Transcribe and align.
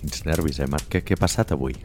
Quins 0.00 0.24
nervis, 0.24 0.62
eh, 0.64 0.68
Marc? 0.70 0.88
Què, 0.88 1.02
què 1.04 1.16
ha 1.16 1.20
passat 1.20 1.52
avui? 1.52 1.76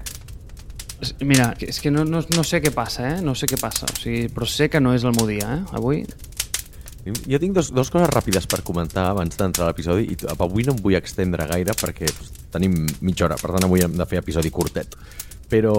Mira, 1.27 1.49
és 1.59 1.81
que 1.83 1.91
no, 1.91 2.05
no, 2.07 2.21
no 2.23 2.43
sé 2.47 2.61
què 2.63 2.71
passa, 2.73 3.09
eh? 3.09 3.17
No 3.23 3.35
sé 3.35 3.49
què 3.51 3.59
passa. 3.59 3.89
O 3.91 3.99
sigui, 3.99 4.29
però 4.31 4.47
sé 4.47 4.69
que 4.71 4.79
no 4.79 4.95
és 4.95 5.03
el 5.03 5.15
meu 5.17 5.27
dia, 5.27 5.59
eh? 5.59 5.75
Avui... 5.75 6.05
Jo 7.05 7.37
tinc 7.37 7.53
dos, 7.53 7.67
dos 7.69 7.91
coses 7.93 8.09
ràpides 8.09 8.47
per 8.49 8.63
comentar 8.65 9.11
abans 9.11 9.35
d'entrar 9.37 9.67
a 9.67 9.69
l'episodi 9.69 10.07
i 10.09 10.15
avui 10.33 10.63
no 10.65 10.73
em 10.73 10.79
vull 10.81 10.95
extendre 10.97 11.45
gaire 11.51 11.75
perquè 11.77 12.07
pues, 12.09 12.31
tenim 12.49 12.79
mitja 13.05 13.27
hora, 13.27 13.37
per 13.37 13.51
tant 13.53 13.67
avui 13.67 13.83
hem 13.85 13.93
de 13.93 14.07
fer 14.09 14.23
episodi 14.23 14.49
curtet. 14.49 14.95
Però 15.51 15.75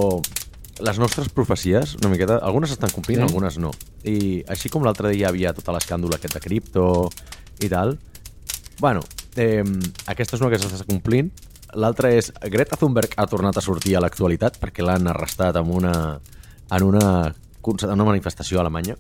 les 0.87 1.01
nostres 1.03 1.33
profecies, 1.35 1.97
una 1.99 2.13
miqueta, 2.13 2.37
algunes 2.47 2.77
estan 2.77 2.95
complint, 2.95 3.25
sí. 3.25 3.27
algunes 3.27 3.59
no. 3.59 3.73
I 4.07 4.45
així 4.55 4.71
com 4.71 4.87
l'altre 4.87 5.11
dia 5.17 5.33
havia 5.33 5.55
tota 5.57 5.75
l'escàndol 5.75 6.15
aquest 6.15 6.37
de 6.37 6.45
cripto 6.45 6.87
i 7.59 7.73
tal, 7.73 7.97
bueno, 8.79 9.03
eh, 9.35 9.65
aquesta 10.07 10.37
és 10.37 10.45
una 10.45 10.53
que 10.53 10.61
s'està 10.63 10.87
complint, 10.87 11.33
L'altre 11.75 12.13
és 12.15 12.31
Greta 12.53 12.79
Thunberg 12.79 13.17
ha 13.19 13.27
tornat 13.27 13.57
a 13.59 13.65
sortir 13.65 13.97
a 13.97 14.03
l'actualitat 14.05 14.61
perquè 14.63 14.85
l'han 14.85 15.11
arrestat 15.11 15.59
en 15.59 15.73
una, 15.73 15.93
en 16.71 16.87
una, 16.87 17.07
en 17.33 17.93
una 17.97 18.07
manifestació 18.07 18.61
a 18.61 18.65
Alemanya. 18.65 18.97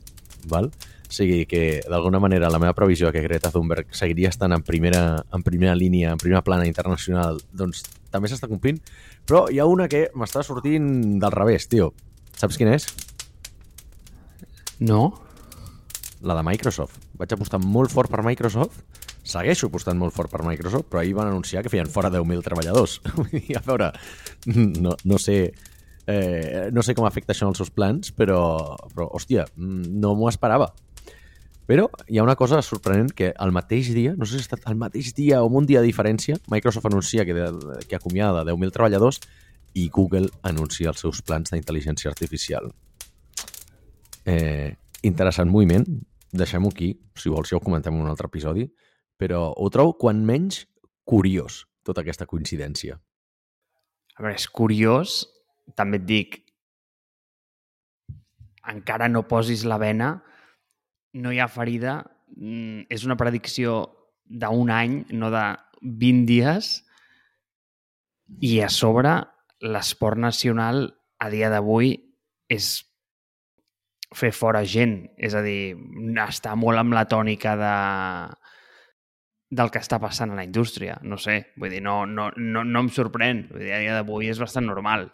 Val? 0.51 0.71
O 1.07 1.13
sigui 1.15 1.45
que, 1.47 1.83
d'alguna 1.87 2.19
manera, 2.19 2.51
la 2.51 2.59
meva 2.59 2.75
previsió 2.75 3.13
que 3.15 3.23
Greta 3.23 3.53
Thunberg 3.55 3.95
seguiria 3.95 4.33
estant 4.33 4.57
en 4.57 4.65
primera, 4.67 5.23
en 5.33 5.45
primera 5.47 5.77
línia, 5.79 6.11
en 6.11 6.19
primera 6.19 6.43
plana 6.43 6.67
internacional, 6.67 7.39
doncs 7.55 7.85
també 8.11 8.31
s'està 8.31 8.51
complint. 8.51 8.81
Però 9.27 9.47
hi 9.51 9.61
ha 9.63 9.69
una 9.71 9.87
que 9.91 10.09
m'està 10.19 10.43
sortint 10.47 11.21
del 11.23 11.35
revés, 11.35 11.69
tio. 11.71 11.93
Saps 12.37 12.59
quina 12.59 12.75
és? 12.75 12.89
No. 14.81 15.15
La 16.27 16.35
de 16.35 16.43
Microsoft. 16.47 16.99
Vaig 17.17 17.33
apostar 17.33 17.63
molt 17.63 17.95
fort 17.95 18.11
per 18.11 18.27
Microsoft 18.27 19.06
segueixo 19.27 19.71
apostant 19.71 19.99
molt 19.99 20.15
fort 20.15 20.31
per 20.33 20.45
Microsoft, 20.47 20.89
però 20.91 21.03
ahir 21.03 21.17
van 21.19 21.33
anunciar 21.33 21.65
que 21.65 21.73
feien 21.73 21.91
fora 21.91 22.13
10.000 22.15 22.45
treballadors. 22.47 23.01
A 23.59 23.65
veure, 23.67 23.91
no, 24.55 24.95
no 25.05 25.19
sé 25.19 25.39
eh, 26.07 26.71
no 26.73 26.83
sé 26.83 26.95
com 26.95 27.07
afecta 27.07 27.35
això 27.35 27.49
als 27.51 27.61
seus 27.61 27.73
plans, 27.75 28.13
però, 28.15 28.41
però 28.95 29.09
hòstia, 29.19 29.47
no 29.57 30.15
m'ho 30.15 30.31
esperava. 30.31 30.71
Però 31.67 31.89
hi 32.07 32.21
ha 32.21 32.23
una 32.23 32.37
cosa 32.39 32.61
sorprenent 32.63 33.11
que 33.19 33.33
al 33.35 33.51
mateix 33.51 33.91
dia, 33.95 34.15
no 34.15 34.25
sé 34.25 34.37
si 34.37 34.45
ha 34.45 34.47
estat 34.47 34.69
al 34.71 34.79
mateix 34.79 35.11
dia 35.17 35.43
o 35.43 35.51
un 35.51 35.67
dia 35.67 35.83
de 35.83 35.91
diferència, 35.91 36.39
Microsoft 36.53 36.87
anuncia 36.87 37.27
que, 37.27 37.35
de, 37.35 37.51
que 37.91 37.99
acomiada 37.99 38.45
10.000 38.47 38.75
treballadors 38.75 39.19
i 39.75 39.89
Google 39.91 40.31
anuncia 40.47 40.93
els 40.93 41.03
seus 41.03 41.21
plans 41.27 41.51
d'intel·ligència 41.51 42.13
artificial. 42.13 42.71
Eh, 44.27 44.77
interessant 45.03 45.51
moviment, 45.51 45.85
deixem-ho 46.31 46.71
aquí, 46.71 46.93
si 47.19 47.35
vols 47.35 47.51
ja 47.51 47.59
ho 47.59 47.65
comentem 47.65 47.95
en 47.95 48.07
un 48.07 48.13
altre 48.15 48.31
episodi, 48.31 48.69
però 49.21 49.51
ho 49.57 49.69
trobo, 49.73 49.97
quan 50.01 50.25
menys, 50.27 50.65
curiós, 51.09 51.65
tota 51.87 52.03
aquesta 52.03 52.27
coincidència. 52.29 52.99
A 54.17 54.25
veure, 54.25 54.37
és 54.37 54.49
curiós, 54.49 55.21
també 55.77 56.01
et 56.01 56.07
dic, 56.09 56.39
encara 58.67 59.09
no 59.09 59.27
posis 59.29 59.65
la 59.69 59.79
vena, 59.79 60.17
no 61.17 61.33
hi 61.33 61.41
ha 61.41 61.49
ferida, 61.49 62.01
mm, 62.37 62.89
és 62.91 63.05
una 63.05 63.17
predicció 63.17 63.79
d'un 64.27 64.71
any, 64.71 65.05
no 65.13 65.31
de 65.31 65.45
20 65.83 66.27
dies, 66.27 66.73
i 68.43 68.59
a 68.61 68.69
sobre 68.69 69.21
l'esport 69.63 70.19
nacional 70.19 70.89
a 71.23 71.31
dia 71.31 71.49
d'avui 71.49 71.95
és 72.51 72.83
fer 74.17 74.33
fora 74.35 74.65
gent, 74.65 74.99
és 75.19 75.35
a 75.35 75.43
dir, 75.45 75.77
està 76.27 76.55
molt 76.59 76.79
amb 76.79 76.95
la 76.95 77.07
tònica 77.11 77.55
de 77.59 77.75
del 79.51 79.71
que 79.71 79.81
està 79.83 79.99
passant 80.03 80.33
a 80.33 80.39
la 80.39 80.45
indústria. 80.47 80.99
No 81.03 81.19
sé, 81.23 81.53
vull 81.61 81.71
dir, 81.71 81.83
no, 81.85 82.01
no, 82.07 82.31
no, 82.37 82.65
no 82.65 82.83
em 82.83 82.91
sorprèn. 82.93 83.47
Vull 83.53 83.63
dir, 83.63 83.73
a 83.77 83.83
dia 83.83 83.95
d'avui 83.99 84.31
és 84.33 84.41
bastant 84.43 84.67
normal. 84.67 85.09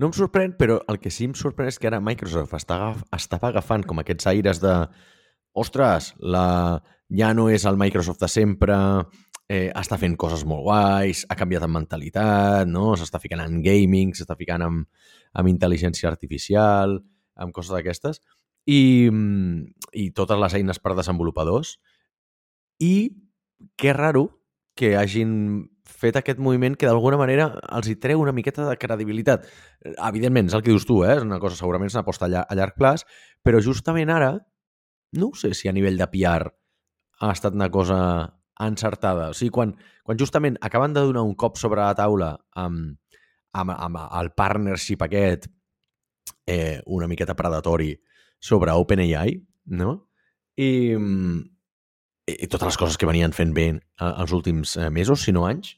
No 0.00 0.08
em 0.08 0.14
sorprèn, 0.16 0.54
però 0.58 0.78
el 0.88 0.98
que 1.02 1.12
sí 1.12 1.26
em 1.28 1.34
sorprèn 1.38 1.68
és 1.70 1.78
que 1.78 1.90
ara 1.90 2.00
Microsoft 2.02 2.54
està, 2.56 2.78
estava 3.14 3.50
agafant 3.50 3.84
com 3.86 4.00
aquests 4.00 4.30
aires 4.30 4.62
de 4.62 4.76
ostres, 5.58 6.14
la... 6.18 6.80
ja 7.12 7.34
no 7.36 7.50
és 7.52 7.66
el 7.68 7.76
Microsoft 7.76 8.22
de 8.22 8.30
sempre, 8.32 8.76
eh, 9.52 9.68
està 9.76 9.98
fent 10.00 10.16
coses 10.16 10.46
molt 10.48 10.64
guais, 10.64 11.26
ha 11.28 11.36
canviat 11.36 11.66
en 11.66 11.74
mentalitat, 11.74 12.70
no? 12.70 12.94
s'està 12.96 13.20
ficant 13.20 13.42
en 13.44 13.60
gaming, 13.64 14.14
s'està 14.16 14.36
ficant 14.38 14.64
en, 14.64 14.80
en 15.38 15.50
intel·ligència 15.50 16.08
artificial, 16.08 16.96
amb 17.36 17.52
coses 17.52 17.74
d'aquestes, 17.76 18.22
i, 18.64 19.10
i 19.92 20.10
totes 20.16 20.40
les 20.40 20.56
eines 20.56 20.80
per 20.80 20.96
desenvolupadors, 20.96 21.76
i 22.82 22.94
que 23.78 23.92
raro 23.94 24.26
que 24.74 24.96
hagin 24.98 25.68
fet 25.84 26.16
aquest 26.18 26.40
moviment 26.42 26.74
que 26.78 26.88
d'alguna 26.88 27.18
manera 27.20 27.48
els 27.76 27.88
hi 27.90 27.96
treu 28.02 28.22
una 28.22 28.34
miqueta 28.34 28.64
de 28.66 28.78
credibilitat. 28.80 29.44
Evidentment, 30.08 30.48
és 30.50 30.56
el 30.56 30.64
que 30.64 30.72
dius 30.72 30.86
tu, 30.88 31.02
eh? 31.06 31.16
és 31.18 31.26
una 31.26 31.38
cosa, 31.42 31.58
segurament 31.58 31.90
és 31.90 31.96
una 31.96 32.02
aposta 32.06 32.26
a, 32.26 32.56
llarg 32.58 32.78
plaç, 32.78 33.04
però 33.44 33.60
justament 33.62 34.10
ara, 34.10 34.32
no 35.18 35.30
sé 35.38 35.52
si 35.54 35.68
a 35.68 35.74
nivell 35.76 36.00
de 36.00 36.08
PR 36.10 36.50
ha 37.22 37.30
estat 37.30 37.54
una 37.54 37.70
cosa 37.70 37.98
encertada. 38.62 39.30
O 39.30 39.36
sigui, 39.36 39.52
quan, 39.54 39.76
quan 40.02 40.18
justament 40.18 40.58
acaben 40.60 40.94
de 40.96 41.04
donar 41.04 41.26
un 41.26 41.36
cop 41.38 41.58
sobre 41.60 41.82
la 41.82 41.94
taula 41.98 42.32
amb, 42.58 42.96
amb, 43.52 43.74
amb 43.76 44.00
el 44.08 44.32
partnership 44.38 45.04
aquest 45.06 45.50
eh, 46.46 46.80
una 46.86 47.10
miqueta 47.10 47.36
predatori 47.38 47.92
sobre 48.42 48.74
OpenAI, 48.74 49.36
no? 49.78 49.94
I, 50.58 50.68
i 52.26 52.46
totes 52.46 52.68
les 52.70 52.78
coses 52.78 52.98
que 52.98 53.08
venien 53.08 53.32
fent 53.34 53.52
bé 53.54 53.68
eh, 53.72 53.80
els 54.10 54.32
últims 54.32 54.76
eh, 54.76 54.90
mesos, 54.90 55.24
si 55.26 55.34
no 55.34 55.46
anys, 55.48 55.76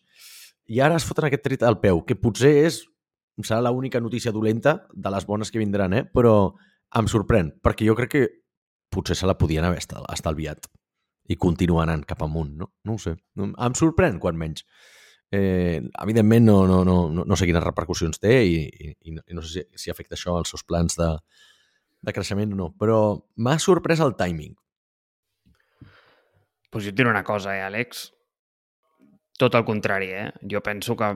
i 0.68 0.80
ara 0.80 0.96
es 0.96 1.04
foten 1.04 1.28
aquest 1.28 1.44
tret 1.44 1.64
al 1.64 1.78
peu, 1.80 2.02
que 2.04 2.16
potser 2.16 2.52
és 2.64 2.82
serà 3.42 3.60
l'única 3.66 4.00
notícia 4.00 4.32
dolenta 4.32 4.84
de 4.92 5.10
les 5.10 5.26
bones 5.26 5.50
que 5.50 5.58
vindran, 5.58 5.92
eh? 5.92 6.04
però 6.06 6.54
em 6.94 7.08
sorprèn, 7.10 7.50
perquè 7.64 7.86
jo 7.88 7.96
crec 7.98 8.12
que 8.12 8.24
potser 8.94 9.16
se 9.18 9.26
la 9.26 9.36
podien 9.38 9.64
haver 9.66 9.80
estalviat 9.82 10.68
i 11.28 11.36
continuar 11.40 11.88
anant 11.88 12.04
cap 12.06 12.22
amunt, 12.22 12.52
no? 12.60 12.68
No 12.84 12.94
ho 12.94 13.00
sé. 13.00 13.16
Em 13.40 13.74
sorprèn, 13.74 14.20
quan 14.22 14.36
menys. 14.38 14.62
Eh, 15.34 15.80
evidentment, 16.04 16.44
no, 16.46 16.58
no, 16.68 16.84
no, 16.86 17.24
no 17.26 17.36
sé 17.36 17.48
quines 17.48 17.64
repercussions 17.64 18.20
té 18.22 18.36
i, 18.46 18.60
i, 18.68 18.92
i 19.10 19.34
no 19.34 19.42
sé 19.42 19.50
si, 19.50 19.64
si 19.82 19.90
afecta 19.90 20.14
això 20.14 20.36
als 20.38 20.52
seus 20.52 20.62
plans 20.68 20.94
de, 21.00 21.08
de 22.04 22.14
creixement 22.14 22.52
o 22.54 22.58
no, 22.60 22.68
però 22.78 22.98
m'ha 23.42 23.56
sorprès 23.58 24.04
el 24.04 24.14
timing 24.20 24.54
pues 26.74 26.88
jo 26.88 26.90
et 26.90 26.98
diré 26.98 27.06
una 27.06 27.22
cosa, 27.22 27.54
eh, 27.54 27.62
Àlex? 27.62 28.08
Tot 29.38 29.54
el 29.54 29.62
contrari, 29.64 30.10
eh? 30.10 30.26
Jo 30.50 30.58
penso 30.66 30.96
que 30.98 31.12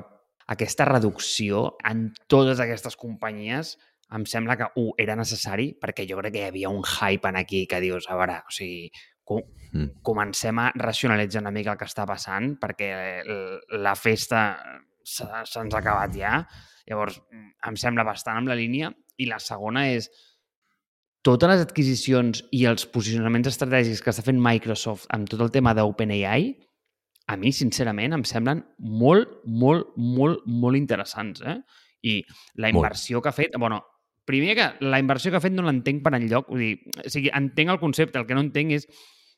aquesta 0.54 0.86
reducció 0.86 1.76
en 1.84 2.12
totes 2.30 2.62
aquestes 2.62 2.94
companyies 2.96 3.74
em 4.14 4.24
sembla 4.24 4.54
que, 4.56 4.68
un, 4.78 4.92
era 5.02 5.18
necessari 5.18 5.72
perquè 5.82 6.06
jo 6.08 6.16
crec 6.22 6.36
que 6.36 6.44
hi 6.44 6.48
havia 6.52 6.70
un 6.70 6.84
hype 6.86 7.28
en 7.28 7.40
aquí 7.42 7.66
que 7.66 7.82
dius, 7.82 8.06
a 8.06 8.16
veure, 8.16 8.38
o 8.46 8.54
sigui, 8.54 8.86
com, 9.26 9.42
mm. 9.72 9.98
comencem 10.06 10.62
a 10.62 10.70
racionalitzar 10.78 11.42
una 11.42 11.52
mica 11.52 11.74
el 11.74 11.80
que 11.82 11.90
està 11.90 12.06
passant 12.08 12.54
perquè 12.62 12.92
la 13.82 13.96
festa 13.98 14.44
se'ns 15.02 15.74
ha 15.74 15.82
acabat 15.82 16.14
ja. 16.14 16.38
Llavors, 16.88 17.18
em 17.66 17.76
sembla 17.80 18.06
bastant 18.06 18.38
amb 18.40 18.52
la 18.52 18.56
línia. 18.56 18.92
I 19.18 19.26
la 19.26 19.40
segona 19.42 19.88
és, 19.90 20.06
totes 21.26 21.50
les 21.50 21.64
adquisicions 21.64 22.42
i 22.54 22.64
els 22.70 22.86
posicionaments 22.92 23.50
estratègics 23.50 24.02
que 24.04 24.12
està 24.12 24.24
fent 24.26 24.40
Microsoft 24.42 25.08
amb 25.14 25.28
tot 25.30 25.42
el 25.44 25.52
tema 25.54 25.74
d'OpenAI, 25.76 26.48
a 27.28 27.36
mi, 27.36 27.52
sincerament, 27.52 28.14
em 28.16 28.24
semblen 28.24 28.62
molt, 28.78 29.40
molt, 29.44 29.92
molt, 29.96 30.46
molt 30.48 30.78
interessants. 30.78 31.42
Eh? 31.44 31.58
I 32.08 32.14
la 32.62 32.70
inversió 32.72 33.18
molt. 33.18 33.26
que 33.26 33.32
ha 33.32 33.36
fet... 33.36 33.58
bueno, 33.60 33.82
primer 34.28 34.54
que 34.56 34.68
la 34.84 35.00
inversió 35.00 35.32
que 35.32 35.40
ha 35.40 35.44
fet 35.44 35.52
no 35.52 35.66
l'entenc 35.66 36.00
per 36.04 36.14
enlloc. 36.16 36.48
Vull 36.52 36.64
dir, 36.64 36.72
o 37.04 37.12
sigui, 37.12 37.32
entenc 37.36 37.74
el 37.74 37.80
concepte, 37.82 38.20
el 38.20 38.26
que 38.28 38.36
no 38.36 38.44
entenc 38.46 38.78
és 38.78 38.88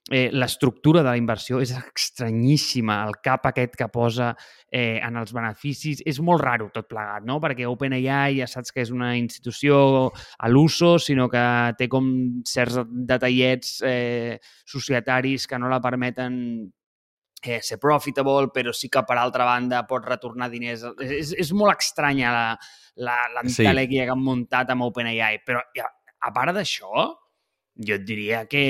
eh, 0.08 0.30
l'estructura 0.32 1.02
de 1.02 1.10
la 1.10 1.18
inversió 1.18 1.60
és 1.60 1.72
estranyíssima, 1.76 3.00
el 3.06 3.18
cap 3.22 3.44
aquest 3.50 3.76
que 3.78 3.88
posa 3.92 4.32
eh, 4.70 4.98
en 5.04 5.18
els 5.20 5.34
beneficis, 5.36 6.00
és 6.06 6.20
molt 6.24 6.42
raro 6.42 6.70
tot 6.74 6.88
plegat, 6.88 7.26
no? 7.26 7.38
Perquè 7.42 7.68
OpenAI 7.68 8.40
ja 8.40 8.48
saps 8.50 8.72
que 8.72 8.82
és 8.84 8.92
una 8.94 9.12
institució 9.18 10.10
a 10.38 10.50
l'uso, 10.50 10.96
sinó 10.98 11.28
que 11.30 11.44
té 11.78 11.90
com 11.92 12.10
certs 12.48 12.80
detallets 12.88 13.78
eh, 13.86 14.40
societaris 14.64 15.46
que 15.46 15.60
no 15.60 15.70
la 15.70 15.82
permeten 15.84 16.36
eh, 17.42 17.60
ser 17.62 17.78
profitable, 17.78 18.50
però 18.54 18.72
sí 18.76 18.88
que 18.92 19.04
per 19.06 19.18
altra 19.18 19.46
banda 19.48 19.86
pot 19.88 20.06
retornar 20.06 20.50
diners. 20.52 20.84
És, 21.04 21.34
és 21.38 21.52
molt 21.56 21.76
estranya 21.78 22.32
la, 22.34 22.46
la, 22.96 23.16
la 23.36 23.46
sí. 23.48 23.64
que 23.64 24.06
han 24.08 24.24
muntat 24.24 24.72
amb 24.72 24.88
OpenAI, 24.90 25.42
però 25.46 25.62
a 26.20 26.32
part 26.34 26.56
d'això, 26.56 27.10
jo 27.80 27.96
et 27.96 28.04
diria 28.04 28.44
que 28.50 28.64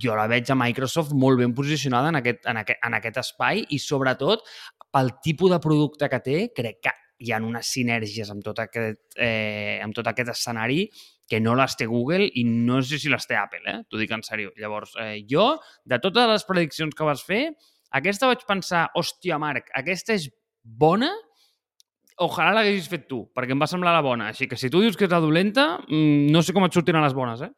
jo 0.00 0.14
la 0.14 0.28
veig 0.30 0.50
a 0.50 0.58
Microsoft 0.58 1.14
molt 1.18 1.40
ben 1.40 1.54
posicionada 1.54 2.12
en 2.12 2.20
aquest, 2.20 2.44
en 2.46 2.60
aquest, 2.60 2.82
en 2.86 2.96
aquest 2.98 3.20
espai 3.24 3.64
i 3.74 3.78
sobretot 3.82 4.44
pel 4.90 5.14
tipus 5.24 5.50
de 5.50 5.60
producte 5.62 6.08
que 6.10 6.20
té, 6.22 6.36
crec 6.54 6.82
que 6.86 6.94
hi 7.20 7.32
ha 7.34 7.40
unes 7.44 7.68
sinergies 7.68 8.30
amb 8.32 8.44
tot 8.44 8.62
aquest, 8.62 9.00
eh, 9.18 9.80
amb 9.84 9.94
tot 9.96 10.06
aquest 10.08 10.30
escenari 10.32 10.86
que 11.30 11.40
no 11.40 11.54
les 11.58 11.76
té 11.78 11.86
Google 11.86 12.26
i 12.40 12.44
no 12.46 12.80
sé 12.82 12.98
si 12.98 13.10
les 13.10 13.26
té 13.28 13.36
Apple, 13.38 13.62
eh? 13.66 13.82
t'ho 13.86 13.98
dic 14.00 14.10
en 14.14 14.24
sèrio. 14.26 14.54
Llavors, 14.58 14.96
eh, 14.98 15.20
jo, 15.30 15.52
de 15.86 15.98
totes 16.02 16.26
les 16.30 16.46
prediccions 16.48 16.96
que 16.96 17.06
vas 17.06 17.22
fer, 17.22 17.44
Aquesta 17.90 18.28
vaig 18.30 18.44
pensar, 18.46 18.84
hòstia, 18.94 19.38
Marc, 19.42 19.70
aquesta 19.74 20.14
és 20.14 20.28
bona, 20.62 21.08
ojalà 22.22 22.52
l'haguessis 22.54 22.86
fet 22.90 23.08
tu, 23.10 23.24
perquè 23.34 23.56
em 23.56 23.62
va 23.62 23.66
semblar 23.70 23.94
la 23.96 24.04
bona. 24.04 24.28
Així 24.30 24.46
que 24.46 24.58
si 24.60 24.70
tu 24.70 24.82
dius 24.84 24.96
que 24.96 25.08
és 25.08 25.10
la 25.10 25.18
dolenta, 25.22 25.80
mm, 25.88 26.30
no 26.30 26.42
sé 26.42 26.54
com 26.54 26.64
et 26.64 26.76
sortiran 26.76 27.02
les 27.02 27.16
bones, 27.16 27.42
eh? 27.42 27.50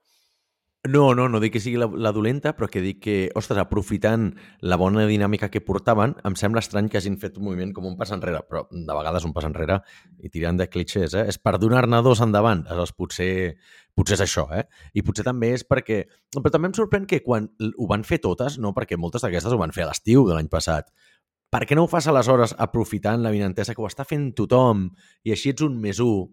No, 0.89 1.15
no, 1.15 1.29
no 1.31 1.39
dic 1.39 1.53
que 1.55 1.61
sigui 1.63 1.79
la, 1.79 1.87
la 1.87 2.11
dolenta, 2.11 2.57
però 2.59 2.67
que 2.67 2.81
dic 2.83 2.97
que, 3.05 3.13
ostres, 3.39 3.61
aprofitant 3.63 4.25
la 4.67 4.75
bona 4.81 5.05
dinàmica 5.07 5.47
que 5.47 5.61
portaven, 5.63 6.17
em 6.27 6.35
sembla 6.35 6.59
estrany 6.59 6.89
que 6.91 6.99
hagin 6.99 7.21
fet 7.23 7.39
un 7.39 7.45
moviment 7.47 7.71
com 7.77 7.87
un 7.87 7.95
pas 8.01 8.11
enrere, 8.11 8.41
però 8.49 8.65
de 8.67 8.97
vegades 8.99 9.23
un 9.29 9.31
pas 9.37 9.47
enrere 9.47 9.77
i 10.19 10.33
tirant 10.35 10.59
de 10.59 10.67
clichés, 10.67 11.15
eh? 11.15 11.23
És 11.31 11.39
per 11.39 11.55
donar-ne 11.63 12.03
dos 12.03 12.25
endavant. 12.27 12.65
Aleshores, 12.67 12.97
potser, 12.99 13.31
potser 13.95 14.19
és 14.19 14.25
això, 14.27 14.49
eh? 14.59 14.67
I 14.99 15.07
potser 15.07 15.23
també 15.31 15.53
és 15.55 15.63
perquè... 15.63 16.03
Però 16.35 16.51
també 16.51 16.73
em 16.73 16.75
sorprèn 16.75 17.07
que 17.07 17.23
quan 17.23 17.47
ho 17.63 17.87
van 17.87 18.03
fer 18.03 18.19
totes, 18.27 18.59
no 18.59 18.75
perquè 18.75 18.99
moltes 18.99 19.23
d'aquestes 19.23 19.55
ho 19.55 19.63
van 19.63 19.71
fer 19.71 19.87
a 19.87 19.93
l'estiu 19.93 20.27
de 20.27 20.35
l'any 20.35 20.51
passat, 20.51 20.91
per 21.53 21.63
què 21.63 21.79
no 21.79 21.87
ho 21.87 21.95
fas 21.95 22.11
aleshores 22.11 22.57
aprofitant 22.59 23.23
la 23.23 23.31
vinentesa 23.31 23.77
que 23.77 23.85
ho 23.85 23.87
està 23.87 24.03
fent 24.09 24.33
tothom 24.35 24.89
i 25.23 25.35
així 25.35 25.53
ets 25.53 25.63
un 25.63 25.79
més 25.79 26.03
un 26.03 26.31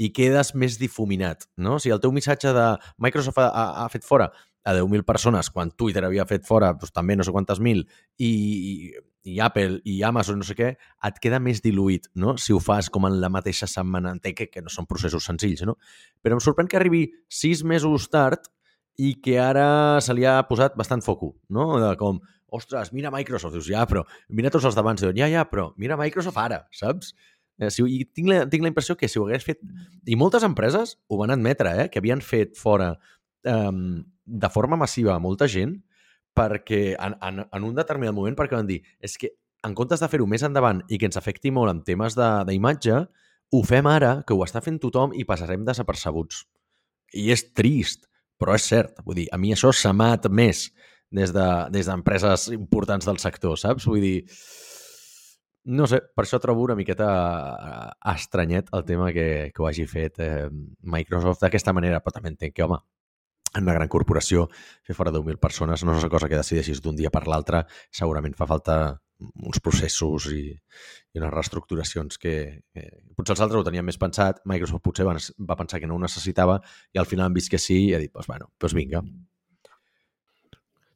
i 0.00 0.08
quedes 0.16 0.54
més 0.56 0.78
difuminat, 0.80 1.44
no? 1.60 1.78
Si 1.82 1.92
el 1.92 2.00
teu 2.00 2.12
missatge 2.16 2.54
de 2.56 2.66
Microsoft 3.02 3.40
ha, 3.42 3.50
ha, 3.50 3.66
ha 3.84 3.88
fet 3.92 4.06
fora 4.06 4.30
a 4.64 4.74
10.000 4.76 5.04
persones 5.08 5.48
quan 5.52 5.72
Twitter 5.76 6.04
havia 6.04 6.26
fet 6.28 6.46
fora 6.48 6.72
doncs, 6.76 6.92
també 6.92 7.16
no 7.16 7.24
sé 7.24 7.32
quantes 7.32 7.60
mil 7.64 7.82
i, 8.20 8.92
i 9.24 9.38
Apple 9.40 9.80
i 9.88 10.00
Amazon 10.04 10.40
no 10.40 10.46
sé 10.46 10.56
què, 10.56 10.70
et 10.76 11.20
queda 11.22 11.40
més 11.40 11.62
diluït, 11.64 12.10
no? 12.14 12.36
Si 12.40 12.56
ho 12.56 12.60
fas 12.60 12.90
com 12.92 13.08
en 13.08 13.20
la 13.20 13.32
mateixa 13.32 13.68
setmana, 13.68 14.14
entenc 14.16 14.38
que, 14.40 14.48
que 14.52 14.64
no 14.64 14.72
són 14.72 14.88
processos 14.88 15.28
senzills, 15.28 15.64
no? 15.68 15.76
Però 16.24 16.36
em 16.36 16.44
sorprèn 16.44 16.68
que 16.70 16.80
arribi 16.80 17.06
sis 17.28 17.64
mesos 17.64 18.08
tard 18.12 18.48
i 19.00 19.14
que 19.24 19.38
ara 19.40 20.00
se 20.04 20.16
li 20.16 20.26
ha 20.28 20.40
posat 20.48 20.76
bastant 20.76 21.04
foco, 21.04 21.34
no? 21.52 21.72
De 21.80 21.92
com, 22.00 22.20
ostres, 22.56 22.92
mira 22.96 23.12
Microsoft, 23.14 23.56
dius, 23.56 23.68
ja, 23.70 23.84
però 23.88 24.04
mira 24.28 24.52
tots 24.52 24.68
els 24.68 24.76
d'abans, 24.76 25.00
diuen, 25.00 25.16
ja, 25.20 25.28
ja, 25.30 25.44
però 25.48 25.70
mira 25.80 26.00
Microsoft 26.00 26.40
ara, 26.40 26.64
saps? 26.74 27.14
Eh, 27.60 27.70
si, 27.70 27.84
I 27.84 28.06
tinc 28.08 28.30
la, 28.30 28.40
tinc 28.50 28.64
la 28.64 28.72
impressió 28.72 28.96
que 28.96 29.08
si 29.08 29.20
ho 29.20 29.26
hagués 29.28 29.44
fet... 29.46 29.60
I 30.08 30.16
moltes 30.18 30.46
empreses 30.46 30.96
ho 31.08 31.20
van 31.20 31.34
admetre, 31.34 31.76
eh, 31.84 31.88
que 31.92 32.00
havien 32.00 32.24
fet 32.24 32.56
fora 32.58 32.94
um, 33.44 34.00
de 34.24 34.50
forma 34.50 34.78
massiva 34.80 35.18
molta 35.20 35.48
gent 35.50 35.76
perquè 36.36 36.94
en, 36.94 37.16
en, 37.20 37.44
en 37.44 37.66
un 37.66 37.76
determinat 37.76 38.14
moment 38.16 38.36
perquè 38.38 38.56
van 38.56 38.68
dir 38.68 38.80
és 39.02 39.16
que 39.20 39.34
en 39.66 39.74
comptes 39.76 40.00
de 40.00 40.08
fer-ho 40.08 40.28
més 40.30 40.44
endavant 40.46 40.80
i 40.88 40.98
que 40.98 41.08
ens 41.10 41.18
afecti 41.20 41.52
molt 41.52 41.72
en 41.72 41.82
temes 41.84 42.16
d'imatge, 42.16 43.02
ho 43.50 43.60
fem 43.66 43.88
ara, 43.90 44.20
que 44.26 44.32
ho 44.32 44.44
està 44.46 44.62
fent 44.64 44.78
tothom 44.80 45.12
i 45.12 45.26
passarem 45.28 45.66
desapercebuts. 45.66 46.44
I 47.18 47.28
és 47.34 47.42
trist, 47.52 48.06
però 48.40 48.54
és 48.56 48.64
cert. 48.70 49.02
Vull 49.04 49.18
dir, 49.20 49.26
a 49.34 49.38
mi 49.40 49.52
això 49.52 49.72
s'ha 49.74 49.92
mat 49.92 50.30
més 50.32 50.70
des 51.10 51.34
d'empreses 51.34 52.46
de, 52.46 52.54
des 52.54 52.60
importants 52.60 53.08
del 53.08 53.18
sector, 53.18 53.58
saps? 53.58 53.88
Vull 53.90 54.00
dir, 54.04 54.16
no 55.64 55.86
sé, 55.90 56.00
per 56.14 56.24
això 56.24 56.40
trobo 56.40 56.64
una 56.64 56.76
miqueta 56.78 57.08
eh, 57.10 57.90
estranyet 58.14 58.70
el 58.76 58.86
tema 58.88 59.10
que, 59.12 59.50
que 59.54 59.62
ho 59.62 59.68
hagi 59.68 59.86
fet 59.88 60.20
eh, 60.24 60.48
Microsoft 60.82 61.44
d'aquesta 61.44 61.74
manera, 61.76 62.00
però 62.00 62.16
també 62.16 62.32
entenc 62.32 62.56
que, 62.56 62.64
home, 62.64 62.80
en 63.50 63.66
una 63.66 63.74
gran 63.74 63.90
corporació, 63.90 64.46
fer 64.86 64.94
fora 64.96 65.12
10.000 65.12 65.40
persones 65.42 65.84
no 65.84 65.96
és 65.96 66.04
una 66.04 66.12
cosa 66.12 66.28
que 66.30 66.38
decideixis 66.38 66.80
d'un 66.82 66.96
dia 66.96 67.10
per 67.10 67.26
l'altre, 67.26 67.64
segurament 67.90 68.36
fa 68.38 68.46
falta 68.46 68.76
uns 69.20 69.60
processos 69.60 70.30
i, 70.32 70.46
i 71.12 71.20
unes 71.20 71.32
reestructuracions 71.34 72.16
que, 72.18 72.34
que 72.72 72.86
potser 73.16 73.34
els 73.34 73.42
altres 73.44 73.60
ho 73.60 73.66
tenien 73.66 73.84
més 73.84 73.98
pensat, 74.00 74.40
Microsoft 74.48 74.84
potser 74.86 75.04
va, 75.04 75.16
va 75.50 75.58
pensar 75.58 75.80
que 75.80 75.90
no 75.90 75.98
ho 75.98 76.02
necessitava 76.02 76.60
i 76.94 77.02
al 77.02 77.10
final 77.10 77.28
han 77.28 77.36
vist 77.36 77.52
que 77.52 77.60
sí 77.60 77.82
i 77.90 77.92
ha 77.94 78.00
dit, 78.00 78.14
doncs 78.14 78.30
bueno, 78.30 78.48
doncs 78.60 78.76
vinga. 78.78 79.02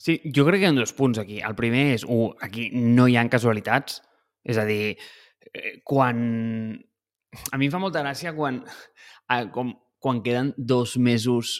Sí, 0.05 0.19
jo 0.37 0.44
crec 0.44 0.61
que 0.61 0.69
hi 0.69 0.72
ha 0.72 0.76
dos 0.76 0.93
punts 0.93 1.20
aquí. 1.20 1.38
El 1.40 1.55
primer 1.56 1.84
és, 1.94 2.05
uh, 2.05 2.32
aquí 2.44 2.69
no 2.76 3.06
hi 3.08 3.16
han 3.16 3.31
casualitats, 3.32 4.02
és 4.44 4.61
a 4.61 4.67
dir, 4.69 4.96
eh, 5.52 5.79
quan... 5.85 6.19
A 7.50 7.58
mi 7.58 7.67
em 7.67 7.73
fa 7.73 7.81
molta 7.82 8.05
gràcia 8.05 8.35
quan, 8.37 8.61
eh, 9.32 9.44
com, 9.55 9.73
quan 9.99 10.20
queden 10.23 10.52
dos 10.56 10.96
mesos 10.96 11.56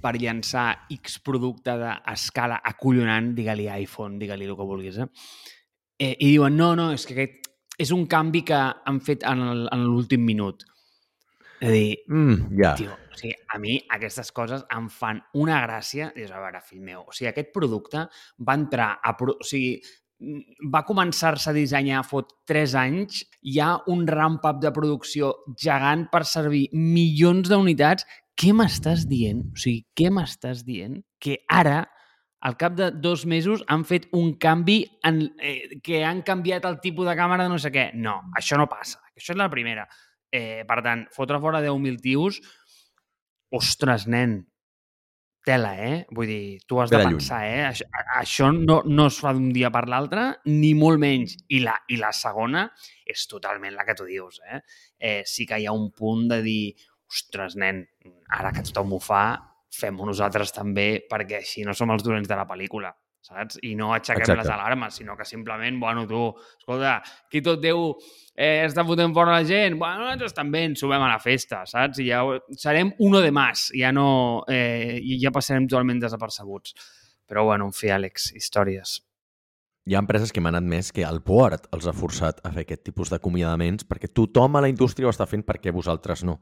per 0.00 0.14
llançar 0.16 0.86
X 0.94 1.18
producte 1.24 1.74
d'escala 1.80 2.60
acollonant, 2.64 3.32
digue-li 3.36 3.68
iPhone, 3.82 4.18
digue-li 4.20 4.48
el 4.48 4.56
que 4.56 4.68
vulguis, 4.68 5.00
eh? 5.02 5.08
eh? 5.98 6.14
I 6.14 6.34
diuen, 6.34 6.56
no, 6.56 6.72
no, 6.78 6.90
és 6.96 7.04
que 7.08 7.16
aquest 7.16 7.50
és 7.80 7.92
un 7.96 8.06
canvi 8.10 8.44
que 8.48 8.58
han 8.60 9.00
fet 9.04 9.24
en 9.28 9.42
l'últim 9.86 10.24
minut. 10.24 10.66
És 11.60 11.68
a 11.68 11.72
dir, 11.72 11.96
mm, 12.08 12.56
yeah. 12.56 12.76
tio, 12.76 12.92
o 12.92 13.16
sigui, 13.20 13.34
a 13.52 13.58
mi 13.60 13.76
aquestes 13.96 14.30
coses 14.36 14.64
em 14.76 14.88
fan 14.92 15.20
una 15.36 15.58
gràcia. 15.66 16.08
Dius, 16.16 16.32
a 16.32 16.40
veure, 16.40 16.62
fill 16.64 16.84
meu, 16.84 17.04
o 17.04 17.16
sigui, 17.16 17.28
aquest 17.32 17.52
producte 17.56 18.06
va 18.48 18.56
entrar 18.56 18.94
a... 18.96 19.12
O 19.12 19.44
sigui, 19.44 19.74
va 20.72 20.82
començar-se 20.84 21.50
a 21.50 21.54
dissenyar 21.56 22.02
fot 22.04 22.32
3 22.48 22.74
anys, 22.78 23.22
hi 23.42 23.60
ha 23.60 23.70
un 23.92 24.04
ramp-up 24.08 24.60
de 24.62 24.72
producció 24.76 25.32
gegant 25.60 26.06
per 26.12 26.24
servir 26.28 26.66
milions 26.74 27.48
d'unitats. 27.48 28.06
Què 28.36 28.52
m'estàs 28.56 29.06
dient? 29.08 29.46
O 29.52 29.60
sigui, 29.60 29.84
què 29.96 30.12
m'estàs 30.12 30.62
dient? 30.66 31.00
Que 31.20 31.40
ara, 31.48 31.82
al 32.44 32.56
cap 32.60 32.76
de 32.76 32.90
dos 32.92 33.26
mesos, 33.28 33.64
han 33.68 33.84
fet 33.88 34.08
un 34.16 34.34
canvi 34.40 34.82
en, 35.04 35.22
eh, 35.40 35.80
que 35.84 36.04
han 36.04 36.22
canviat 36.22 36.68
el 36.68 36.80
tipus 36.80 37.08
de 37.08 37.16
càmera 37.16 37.44
de 37.44 37.52
no 37.52 37.58
sé 37.58 37.72
què. 37.72 37.90
No, 37.94 38.20
això 38.36 38.60
no 38.60 38.68
passa. 38.68 39.00
Això 39.16 39.34
és 39.34 39.40
la 39.40 39.50
primera. 39.52 39.88
Eh, 40.32 40.64
per 40.68 40.80
tant, 40.84 41.06
fotre 41.12 41.40
fora 41.40 41.60
10.000 41.60 42.00
tios, 42.00 42.40
ostres, 43.50 44.06
nen, 44.06 44.49
tela, 45.46 45.72
eh? 45.80 46.04
Vull 46.14 46.28
dir, 46.28 46.44
tu 46.68 46.80
has 46.80 46.92
de, 46.92 46.98
de 46.98 47.08
pensar, 47.08 47.40
lluny. 47.44 47.56
eh? 47.56 47.66
Això, 47.70 47.86
això 48.20 48.50
no, 48.54 48.80
no 48.86 49.08
es 49.10 49.18
fa 49.22 49.32
d'un 49.36 49.50
dia 49.54 49.72
per 49.74 49.86
l'altre, 49.90 50.26
ni 50.50 50.72
molt 50.78 51.00
menys. 51.02 51.36
I 51.48 51.62
la, 51.64 51.76
I 51.88 52.00
la 52.00 52.12
segona 52.16 52.66
és 53.08 53.26
totalment 53.30 53.76
la 53.76 53.86
que 53.88 53.96
tu 53.98 54.08
dius, 54.08 54.40
eh? 54.46 54.62
eh 54.98 55.20
sí 55.26 55.48
que 55.48 55.60
hi 55.60 55.68
ha 55.68 55.76
un 55.76 55.90
punt 55.96 56.28
de 56.30 56.40
dir, 56.46 56.64
ostres, 57.10 57.56
nen, 57.58 57.84
ara 58.36 58.52
que 58.54 58.64
tothom 58.68 58.96
ho 58.96 59.02
fa, 59.02 59.24
fem-ho 59.74 60.06
nosaltres 60.06 60.52
també, 60.54 60.90
perquè 61.10 61.40
així 61.40 61.64
no 61.66 61.74
som 61.74 61.90
els 61.94 62.04
dolents 62.06 62.28
de 62.28 62.38
la 62.38 62.46
pel·lícula 62.48 62.92
saps? 63.24 63.58
I 63.66 63.74
no 63.78 63.90
aixequem 63.94 64.24
Exacte. 64.24 64.38
les 64.42 64.52
alarmes, 64.54 64.96
sinó 65.00 65.16
que 65.16 65.26
simplement, 65.28 65.80
bueno, 65.80 66.06
tu, 66.08 66.22
escolta, 66.58 66.96
aquí 67.26 67.42
tot 67.44 67.60
Déu 67.62 67.90
eh, 68.34 68.64
està 68.66 68.84
fotent 68.86 69.14
fora 69.16 69.36
la 69.36 69.44
gent, 69.48 69.78
bueno, 69.80 70.04
nosaltres 70.04 70.36
també 70.36 70.64
ens 70.68 70.80
subem 70.80 71.02
a 71.02 71.12
la 71.12 71.20
festa, 71.22 71.64
saps? 71.68 72.00
I 72.00 72.08
ja 72.12 72.22
serem 72.56 72.94
uno 72.98 73.20
de 73.20 73.34
más, 73.34 73.68
ja 73.76 73.92
no... 73.92 74.08
Eh, 74.48 75.00
ja 75.20 75.34
passarem 75.34 75.68
totalment 75.68 76.00
desapercebuts. 76.00 76.74
Però, 77.30 77.44
bueno, 77.46 77.68
en 77.70 77.76
fi, 77.76 77.92
Àlex, 77.94 78.32
històries 78.34 78.98
hi 79.88 79.94
ha 79.94 80.00
empreses 80.02 80.32
que 80.32 80.42
m'han 80.44 80.58
admès 80.58 80.90
que 80.92 81.04
el 81.06 81.22
board 81.24 81.64
els 81.74 81.86
ha 81.88 81.94
forçat 81.96 82.40
a 82.44 82.52
fer 82.52 82.66
aquest 82.66 82.82
tipus 82.84 83.10
d'acomiadaments 83.10 83.86
perquè 83.88 84.10
tothom 84.12 84.58
a 84.58 84.62
la 84.64 84.68
indústria 84.68 85.08
ho 85.08 85.12
està 85.12 85.26
fent 85.26 85.42
perquè 85.46 85.72
vosaltres 85.72 86.22
no. 86.26 86.36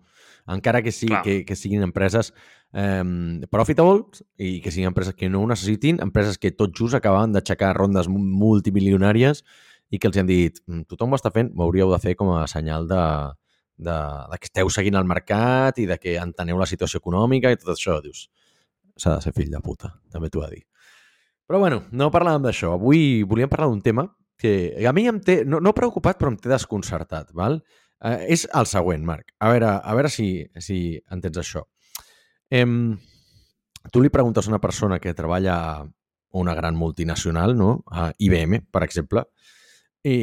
Encara 0.50 0.82
que, 0.82 0.92
sigui, 0.92 1.16
que, 1.22 1.36
que 1.46 1.56
siguin 1.56 1.84
empreses 1.86 2.32
eh, 2.72 3.04
profitables 3.50 4.24
i 4.36 4.58
que 4.64 4.72
siguin 4.74 4.90
empreses 4.90 5.14
que 5.14 5.30
no 5.30 5.44
ho 5.44 5.50
necessitin, 5.50 6.02
empreses 6.02 6.38
que 6.38 6.50
tot 6.50 6.74
just 6.74 6.98
acabaven 6.98 7.36
d'aixecar 7.36 7.76
rondes 7.78 8.10
multimilionàries 8.10 9.44
i 9.90 10.00
que 10.00 10.10
els 10.10 10.18
han 10.18 10.28
dit 10.28 10.58
mm, 10.66 10.88
tothom 10.90 11.14
ho 11.14 11.20
està 11.20 11.32
fent, 11.34 11.52
ho 11.54 11.64
hauríeu 11.64 11.92
de 11.94 12.00
fer 12.02 12.16
com 12.18 12.34
a 12.34 12.46
senyal 12.50 12.88
de, 12.90 13.04
de, 13.78 13.98
de 14.32 14.40
que 14.40 14.50
esteu 14.50 14.70
seguint 14.74 14.98
el 14.98 15.06
mercat 15.08 15.78
i 15.78 15.86
de 15.88 15.96
que 16.02 16.18
enteneu 16.20 16.58
la 16.58 16.68
situació 16.68 17.00
econòmica 17.00 17.54
i 17.54 17.60
tot 17.60 17.72
això. 17.76 18.00
Dius, 18.04 18.26
s'ha 18.98 19.16
de 19.16 19.24
ser 19.24 19.32
fill 19.36 19.54
de 19.54 19.62
puta, 19.64 19.94
també 20.12 20.28
t'ho 20.28 20.42
ha 20.44 20.50
dit. 20.50 20.66
Però 21.48 21.62
bueno, 21.62 21.82
no 21.96 22.10
parlàvem 22.12 22.44
d'això. 22.44 22.74
Avui 22.76 23.22
volíem 23.24 23.48
parlar 23.48 23.70
d'un 23.70 23.80
tema 23.80 24.04
que 24.38 24.52
a 24.86 24.92
mi 24.92 25.06
em 25.08 25.18
té, 25.24 25.40
no, 25.48 25.62
no 25.64 25.74
preocupat, 25.74 26.18
però 26.20 26.30
em 26.30 26.36
té 26.36 26.50
desconcertat. 26.52 27.32
Val? 27.36 27.56
Eh, 28.04 28.34
és 28.36 28.44
el 28.54 28.68
següent, 28.68 29.06
Marc. 29.08 29.32
A 29.40 29.54
veure, 29.54 29.70
a 29.80 29.94
veure 29.96 30.10
si, 30.12 30.28
si 30.62 30.98
entens 31.14 31.40
això. 31.40 31.64
Em, 32.52 32.92
tu 33.92 34.02
li 34.04 34.12
preguntes 34.12 34.46
a 34.46 34.52
una 34.52 34.60
persona 34.60 35.00
que 35.00 35.16
treballa 35.16 35.56
a 35.56 35.86
una 36.38 36.54
gran 36.54 36.76
multinacional, 36.76 37.56
no? 37.56 37.82
a 37.90 38.10
IBM, 38.18 38.60
per 38.70 38.84
exemple, 38.84 39.24
i 40.04 40.18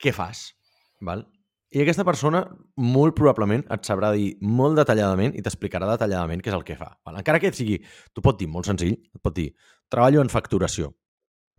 què 0.00 0.14
fas? 0.16 0.48
Val? 1.04 1.26
I 1.70 1.84
aquesta 1.84 2.02
persona 2.02 2.40
molt 2.82 3.14
probablement 3.14 3.62
et 3.70 3.86
sabrà 3.86 4.10
dir 4.16 4.32
molt 4.42 4.74
detalladament 4.80 5.36
i 5.38 5.42
t'explicarà 5.46 5.86
detalladament 5.92 6.42
què 6.42 6.50
és 6.50 6.56
el 6.56 6.64
que 6.66 6.74
fa. 6.78 6.88
Val? 7.06 7.20
Encara 7.20 7.38
que 7.38 7.52
sigui, 7.54 7.78
tu 8.14 8.24
pot 8.26 8.40
dir 8.40 8.48
molt 8.50 8.66
senzill, 8.66 8.96
et 8.98 9.22
pot 9.22 9.36
dir 9.36 9.52
treballo 9.92 10.24
en 10.24 10.32
facturació, 10.32 10.90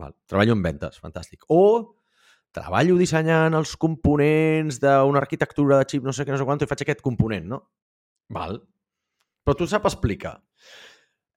val? 0.02 0.18
treballo 0.28 0.58
en 0.58 0.66
ventes, 0.66 1.00
fantàstic. 1.00 1.48
O 1.56 1.62
treballo 2.52 3.00
dissenyant 3.00 3.56
els 3.56 3.78
components 3.80 4.82
d'una 4.84 5.24
arquitectura 5.24 5.80
de 5.80 5.88
xip, 5.88 6.04
no 6.04 6.12
sé 6.12 6.28
què, 6.28 6.36
no 6.36 6.42
sé 6.42 6.48
quant, 6.48 6.60
i 6.60 6.68
faig 6.68 6.84
aquest 6.84 7.04
component, 7.08 7.48
no? 7.48 7.64
Val? 8.36 8.60
Però 9.48 9.56
tu 9.58 9.68
sap 9.68 9.88
explicar. 9.88 10.36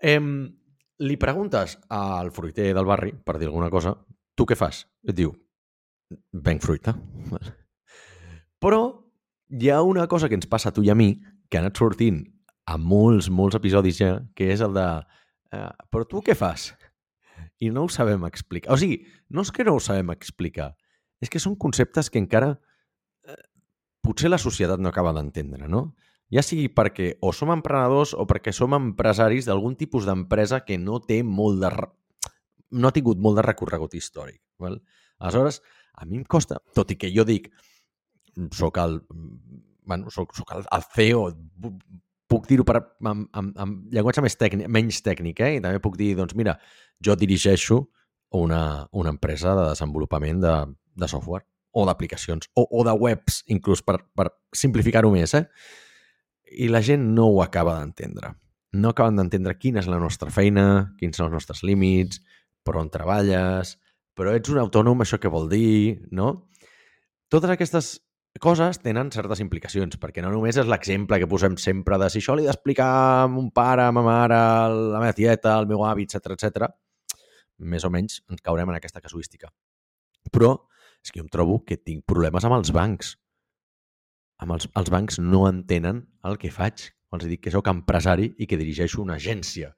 Em, 0.03 0.31
li 1.07 1.17
preguntes 1.17 1.79
al 1.95 2.35
fruiter 2.35 2.73
del 2.75 2.91
barri, 2.91 3.15
per 3.15 3.39
dir 3.39 3.53
alguna 3.53 3.71
cosa, 3.71 3.95
tu 4.35 4.51
què 4.51 4.59
fas? 4.59 4.83
Et 5.07 5.15
diu, 5.15 5.31
venc 6.35 6.67
fruita. 6.67 6.99
Però 8.65 8.81
hi 9.53 9.69
ha 9.69 9.83
una 9.85 10.09
cosa 10.09 10.31
que 10.31 10.39
ens 10.39 10.49
passa 10.49 10.73
a 10.73 10.77
tu 10.77 10.83
i 10.87 10.91
a 10.91 10.97
mi, 10.97 11.13
que 11.51 11.61
ha 11.61 11.65
anat 11.65 11.77
sortint 11.77 12.23
a 12.65 12.79
molts, 12.81 13.29
molts 13.29 13.59
episodis 13.61 14.01
ja, 14.01 14.17
que 14.35 14.49
és 14.55 14.65
el 14.65 14.73
de... 14.77 14.89
Uh, 15.55 15.69
però 15.93 16.09
tu 16.09 16.25
què 16.25 16.35
fas? 16.35 16.73
i 17.65 17.71
no 17.71 17.85
ho 17.85 17.89
sabem 17.89 18.25
explicar. 18.29 18.73
O 18.75 18.79
sigui, 18.81 19.05
no 19.31 19.45
és 19.45 19.53
que 19.55 19.65
no 19.67 19.77
ho 19.77 19.83
sabem 19.83 20.13
explicar, 20.15 20.73
és 21.23 21.31
que 21.33 21.43
són 21.43 21.57
conceptes 21.61 22.11
que 22.11 22.21
encara 22.21 22.55
eh, 22.55 23.43
potser 24.05 24.31
la 24.31 24.41
societat 24.41 24.83
no 24.83 24.91
acaba 24.91 25.15
d'entendre, 25.17 25.69
no? 25.71 25.87
Ja 26.33 26.43
sigui 26.43 26.71
perquè 26.73 27.15
o 27.23 27.33
som 27.37 27.53
emprenedors 27.55 28.15
o 28.17 28.27
perquè 28.29 28.53
som 28.57 28.75
empresaris 28.77 29.47
d'algun 29.47 29.77
tipus 29.79 30.09
d'empresa 30.09 30.65
que 30.67 30.79
no 30.81 30.99
té 31.05 31.23
molt 31.23 31.63
de... 31.63 31.71
no 32.75 32.89
ha 32.89 32.97
tingut 32.97 33.21
molt 33.21 33.39
de 33.39 33.47
recorregut 33.47 33.95
històric. 33.95 34.41
Val? 34.59 34.81
Aleshores, 35.21 35.61
a 35.95 36.09
mi 36.09 36.19
em 36.19 36.25
costa, 36.25 36.59
tot 36.75 36.91
i 36.91 36.99
que 36.99 37.13
jo 37.15 37.27
dic, 37.29 37.53
soc 38.53 38.79
el, 38.83 39.01
bueno, 39.85 40.11
soc, 40.11 40.35
soc 40.37 40.55
el, 40.57 40.65
el 40.75 40.87
CEO, 40.95 41.29
puc 42.31 42.49
dir-ho 42.49 42.65
amb, 42.75 43.29
amb, 43.33 43.51
amb 43.61 43.95
llenguatge 43.95 44.25
més 44.25 44.37
tècnic, 44.41 44.69
menys 44.73 45.03
tècnic, 45.05 45.41
eh? 45.45 45.57
i 45.59 45.65
també 45.65 45.83
puc 45.83 45.99
dir, 46.01 46.15
doncs 46.19 46.37
mira, 46.39 46.57
jo 47.05 47.17
dirigeixo 47.19 47.85
una, 48.35 48.89
una 48.93 49.13
empresa 49.15 49.55
de 49.55 49.69
desenvolupament 49.71 50.41
de, 50.43 50.55
de 50.97 51.09
software 51.11 51.47
o 51.75 51.85
d'aplicacions, 51.87 52.49
o, 52.55 52.67
o 52.71 52.85
de 52.87 52.95
webs, 52.95 53.43
inclús 53.51 53.83
per, 53.83 53.99
per 54.15 54.29
simplificar-ho 54.55 55.11
més, 55.11 55.35
eh? 55.35 55.45
I 56.55 56.69
la 56.71 56.83
gent 56.87 57.09
no 57.17 57.27
ho 57.33 57.41
acaba 57.43 57.81
d'entendre. 57.81 58.31
No 58.79 58.93
acaben 58.93 59.19
d'entendre 59.19 59.57
quina 59.59 59.83
és 59.83 59.89
la 59.91 59.99
nostra 59.99 60.31
feina, 60.35 60.95
quins 61.01 61.19
són 61.19 61.29
els 61.29 61.35
nostres 61.41 61.65
límits, 61.67 62.21
per 62.65 62.77
on 62.79 62.91
treballes, 62.95 63.75
però 64.15 64.33
ets 64.39 64.53
un 64.55 64.61
autònom, 64.63 65.03
això 65.03 65.19
què 65.19 65.31
vol 65.31 65.49
dir, 65.51 65.99
no? 66.15 66.47
Totes 67.33 67.51
aquestes 67.51 67.91
coses 68.43 68.81
tenen 68.83 69.13
certes 69.15 69.39
implicacions, 69.39 69.95
perquè 70.03 70.23
no 70.25 70.33
només 70.33 70.57
és 70.59 70.67
l'exemple 70.67 71.21
que 71.23 71.29
posem 71.31 71.55
sempre 71.61 71.99
de 72.03 72.09
si 72.11 72.19
això 72.19 72.35
li 72.35 72.43
he 72.43 72.49
d'explicar 72.51 72.89
a 72.91 73.27
mon 73.31 73.53
pare, 73.55 73.85
a 73.87 73.93
ma 73.95 74.03
mare, 74.03 74.35
a 74.35 74.71
la 74.73 75.03
meva 75.03 75.15
tieta, 75.15 75.53
al 75.55 75.69
meu 75.71 75.85
avi, 75.87 76.09
etc 76.09 76.35
etc. 76.35 76.67
més 77.59 77.85
o 77.87 77.91
menys 77.95 78.25
ens 78.31 78.43
caurem 78.43 78.73
en 78.73 78.79
aquesta 78.81 79.01
casuística. 79.01 79.53
Però 80.35 80.57
és 81.05 81.13
que 81.13 81.21
jo 81.21 81.27
em 81.27 81.31
trobo 81.31 81.61
que 81.63 81.77
tinc 81.77 82.03
problemes 82.11 82.45
amb 82.45 82.57
els 82.57 82.73
bancs. 82.75 83.13
Amb 84.43 84.57
els, 84.57 84.67
els 84.75 84.91
bancs 84.91 85.21
no 85.23 85.45
entenen 85.47 86.03
el 86.27 86.39
que 86.41 86.51
faig. 86.51 86.89
Els 87.15 87.29
dic 87.31 87.45
que 87.45 87.53
sóc 87.55 87.69
empresari 87.71 88.33
i 88.43 88.49
que 88.51 88.59
dirigeixo 88.59 88.99
una 89.05 89.15
agència. 89.21 89.71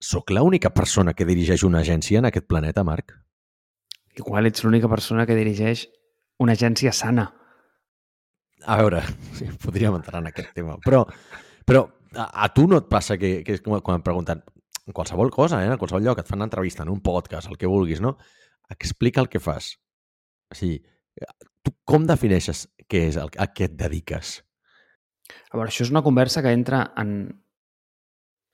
Sóc 0.00 0.32
l'única 0.32 0.70
persona 0.72 1.12
que 1.12 1.26
dirigeix 1.28 1.66
una 1.68 1.82
agència 1.84 2.22
en 2.22 2.30
aquest 2.30 2.48
planeta, 2.48 2.84
Marc? 2.84 3.12
Igual 4.16 4.48
ets 4.48 4.64
l'única 4.64 4.88
persona 4.88 5.26
que 5.28 5.36
dirigeix 5.36 5.84
una 6.42 6.54
agència 6.56 6.92
sana. 6.92 7.28
A 8.64 8.78
veure, 8.80 9.02
sí, 9.36 9.46
podríem 9.62 9.96
entrar 9.98 10.22
en 10.22 10.30
aquest 10.30 10.54
tema, 10.56 10.78
però, 10.84 11.04
però 11.66 11.84
a, 12.16 12.28
a 12.46 12.48
tu 12.54 12.66
no 12.70 12.80
et 12.80 12.88
passa 12.90 13.18
que, 13.20 13.36
que 13.44 13.58
és 13.58 13.62
com 13.64 13.76
quan 13.84 14.00
em 14.00 14.06
pregunten 14.06 14.40
en 14.84 14.96
qualsevol 14.96 15.30
cosa, 15.32 15.62
eh? 15.64 15.70
en 15.70 15.80
qualsevol 15.80 16.04
lloc, 16.04 16.20
et 16.20 16.28
fan 16.28 16.40
una 16.40 16.48
entrevista 16.48 16.84
en 16.84 16.92
un 16.92 17.00
podcast, 17.04 17.48
el 17.50 17.58
que 17.60 17.70
vulguis, 17.70 18.00
no? 18.04 18.16
Explica 18.72 19.20
el 19.20 19.30
que 19.32 19.40
fas. 19.40 19.74
O 20.52 20.56
sigui, 20.56 20.80
tu 21.64 21.72
com 21.88 22.04
defineixes 22.08 22.66
què 22.90 23.06
és 23.10 23.20
el, 23.20 23.32
a 23.40 23.48
què 23.52 23.68
et 23.68 23.78
dediques? 23.80 24.36
A 25.50 25.56
veure, 25.56 25.70
això 25.70 25.86
és 25.86 25.92
una 25.92 26.04
conversa 26.04 26.42
que 26.44 26.52
entra 26.52 26.86
en, 27.00 27.14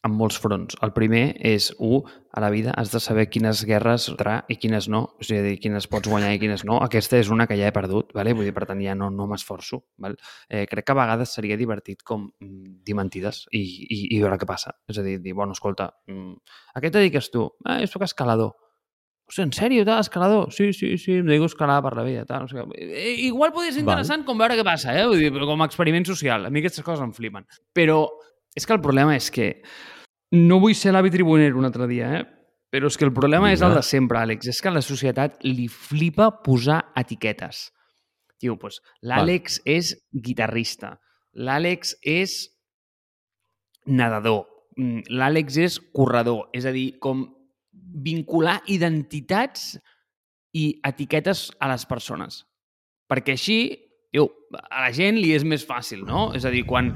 en 0.07 0.15
molts 0.17 0.39
fronts. 0.41 0.77
El 0.85 0.93
primer 0.97 1.25
és, 1.45 1.71
un, 1.79 2.07
a 2.33 2.41
la 2.41 2.49
vida 2.53 2.73
has 2.79 2.93
de 2.93 3.01
saber 3.03 3.27
quines 3.29 3.65
guerres 3.69 4.09
entrar 4.09 4.39
i 4.49 4.57
quines 4.61 4.89
no, 4.89 5.03
o 5.21 5.27
sigui, 5.27 5.57
quines 5.61 5.89
pots 5.93 6.09
guanyar 6.09 6.33
i 6.35 6.41
quines 6.41 6.65
no. 6.69 6.79
Aquesta 6.85 7.19
és 7.21 7.29
una 7.33 7.47
que 7.51 7.59
ja 7.59 7.69
he 7.69 7.75
perdut, 7.77 8.15
vale? 8.17 8.33
vull 8.37 8.49
dir, 8.49 8.55
per 8.57 8.65
tant, 8.71 8.81
ja 8.85 8.95
no, 8.97 9.11
no 9.13 9.29
m'esforço. 9.31 9.83
Val? 10.01 10.17
Eh, 10.49 10.65
crec 10.71 10.89
que 10.89 10.97
a 10.97 11.01
vegades 11.03 11.37
seria 11.37 11.59
divertit 11.61 12.05
com 12.07 12.31
mm, 12.31 12.81
dir 12.87 12.97
mentides 12.97 13.45
i, 13.53 13.61
i, 13.61 14.01
i 14.17 14.23
veure 14.23 14.41
què 14.41 14.49
passa. 14.49 14.73
És 14.89 15.03
a 15.03 15.05
dir, 15.05 15.19
dir, 15.21 15.37
bueno, 15.37 15.57
escolta, 15.57 15.91
mm, 16.09 16.57
a 16.75 16.81
què 16.81 16.89
et 16.89 16.97
dediques 16.97 17.31
tu? 17.35 17.51
Ah, 17.67 17.81
jo 17.85 17.93
soc 17.93 18.09
escalador. 18.09 18.57
O 19.31 19.35
sigui, 19.35 19.51
en 19.51 19.53
sèrio, 19.55 19.85
tal, 19.87 20.01
escalador? 20.03 20.49
Sí, 20.51 20.73
sí, 20.75 20.97
sí, 20.99 21.21
em 21.21 21.29
dedico 21.29 21.45
a 21.47 21.53
escalar 21.53 21.77
per 21.85 21.93
la 21.95 22.07
vida. 22.09 22.25
Tal, 22.27 22.49
no 22.49 22.51
sé 22.51 22.65
eh, 22.81 23.13
igual 23.29 23.53
podria 23.53 23.77
ser 23.77 23.85
interessant 23.85 24.25
Val. 24.25 24.27
com 24.33 24.41
veure 24.43 24.57
què 24.59 24.65
passa, 24.67 24.97
eh? 24.97 25.05
Vull 25.07 25.21
dir, 25.23 25.31
com 25.31 25.61
a 25.61 25.69
experiment 25.71 26.09
social. 26.09 26.49
A 26.49 26.51
mi 26.51 26.65
aquestes 26.65 26.83
coses 26.83 27.05
em 27.05 27.13
flipen. 27.15 27.47
Però 27.77 28.01
és 28.57 28.67
que 28.67 28.75
el 28.75 28.83
problema 28.83 29.17
és 29.17 29.31
que 29.31 29.63
no 30.37 30.61
vull 30.63 30.77
ser 30.79 30.93
l'avi 30.95 31.11
tribuner 31.11 31.53
un 31.59 31.67
altre 31.67 31.89
dia, 31.91 32.13
eh? 32.21 32.23
Però 32.71 32.87
és 32.87 32.97
que 32.97 33.05
el 33.05 33.13
problema 33.13 33.49
Vinga. 33.49 33.57
és 33.57 33.63
el 33.67 33.75
de 33.75 33.83
sempre, 33.83 34.19
Àlex. 34.19 34.47
És 34.47 34.61
que 34.63 34.71
a 34.71 34.75
la 34.75 34.83
societat 34.83 35.43
li 35.43 35.67
flipa 35.67 36.31
posar 36.45 36.93
etiquetes. 36.99 37.71
Diu, 38.41 38.55
doncs, 38.57 38.79
l'Àlex 39.03 39.59
és 39.69 39.93
guitarrista, 40.15 40.95
l'Àlex 41.35 41.97
és 42.07 42.49
nedador, 43.87 44.47
mm, 44.79 45.11
l'Àlex 45.11 45.59
és 45.59 45.81
corredor. 45.93 46.49
És 46.55 46.65
a 46.65 46.73
dir, 46.73 46.99
com 46.99 47.27
vincular 47.73 48.63
identitats 48.67 49.79
i 50.55 50.81
etiquetes 50.87 51.51
a 51.61 51.69
les 51.69 51.85
persones. 51.87 52.45
Perquè 53.11 53.35
així 53.35 53.90
a 54.51 54.83
la 54.83 54.91
gent 54.95 55.19
li 55.21 55.31
és 55.37 55.45
més 55.47 55.63
fàcil, 55.67 56.03
no? 56.07 56.31
És 56.35 56.45
a 56.47 56.51
dir, 56.51 56.65
quan 56.67 56.91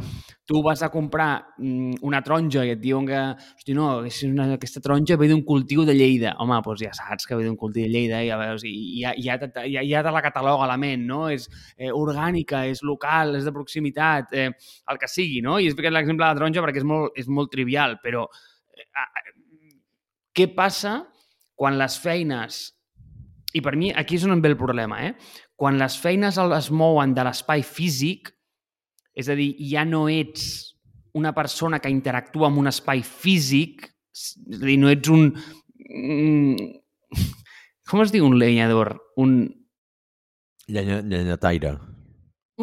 tu 0.49 0.61
vas 0.65 0.83
a 0.83 0.91
comprar 0.93 1.55
mm, 1.57 2.01
una 2.05 2.21
taronja 2.25 2.65
i 2.67 2.73
et 2.75 2.81
diuen 2.83 3.07
que, 3.09 3.21
hosti, 3.57 3.77
no, 3.77 3.87
una, 4.29 4.49
aquesta 4.57 4.83
taronja 4.85 5.17
ve 5.21 5.29
d'un 5.31 5.45
cultiu 5.47 5.85
de 5.87 5.95
Lleida. 5.95 6.35
Home, 6.43 6.59
doncs 6.67 6.83
ja 6.83 6.93
saps 6.97 7.29
que 7.29 7.39
ve 7.39 7.47
d'un 7.47 7.57
cultiu 7.61 7.87
de 7.87 7.93
Lleida 7.93 8.21
i 8.25 8.29
ja 8.29 8.41
veus, 8.41 8.67
i 8.69 8.75
ja, 9.05 9.15
ja, 9.17 9.39
ja, 9.71 9.87
ja 9.87 10.03
te 10.05 10.15
la 10.15 10.25
cataloga 10.25 10.69
la 10.71 10.79
ment, 10.81 11.07
no? 11.09 11.23
És 11.33 11.47
eh, 11.79 11.93
orgànica, 11.93 12.65
és 12.71 12.83
local, 12.83 13.37
és 13.39 13.47
de 13.47 13.55
proximitat, 13.55 14.35
eh, 14.35 14.51
el 14.91 15.01
que 15.01 15.11
sigui, 15.11 15.41
no? 15.45 15.61
I 15.61 15.71
és 15.71 15.79
l'exemple 15.79 16.25
de 16.25 16.29
la 16.29 16.35
taronja 16.37 16.65
perquè 16.65 16.83
és 16.83 16.89
molt, 16.91 17.15
és 17.17 17.31
molt 17.31 17.55
trivial, 17.55 18.01
però 18.03 18.27
eh, 18.75 19.35
què 20.35 20.51
passa 20.53 21.05
quan 21.55 21.79
les 21.79 21.97
feines 22.03 22.65
i 23.55 23.63
per 23.63 23.77
mi 23.79 23.93
aquí 23.95 24.19
és 24.19 24.25
on 24.27 24.35
em 24.35 24.43
ve 24.43 24.51
el 24.51 24.59
problema, 24.59 24.99
eh? 25.07 25.15
Quan 25.61 25.79
les 25.79 25.97
feines 26.01 26.39
es 26.39 26.71
mouen 26.75 27.15
de 27.15 27.25
l'espai 27.27 27.63
físic, 27.63 28.33
és 29.15 29.29
a 29.31 29.37
dir, 29.39 29.53
ja 29.71 29.85
no 29.87 30.09
ets 30.11 30.75
una 31.15 31.31
persona 31.35 31.79
que 31.79 31.93
interactua 31.93 32.49
amb 32.51 32.59
un 32.65 32.71
espai 32.71 33.05
físic, 33.07 33.87
és 34.15 34.59
a 34.59 34.67
dir, 34.67 34.79
no 34.83 34.91
ets 34.91 35.13
un... 35.15 35.31
Com 37.91 38.01
es 38.03 38.15
diu 38.15 38.27
un 38.27 38.39
lenyador? 38.41 38.97
Un... 39.21 39.45
Llenya, 40.67 41.03
llenyataire. 41.05 41.75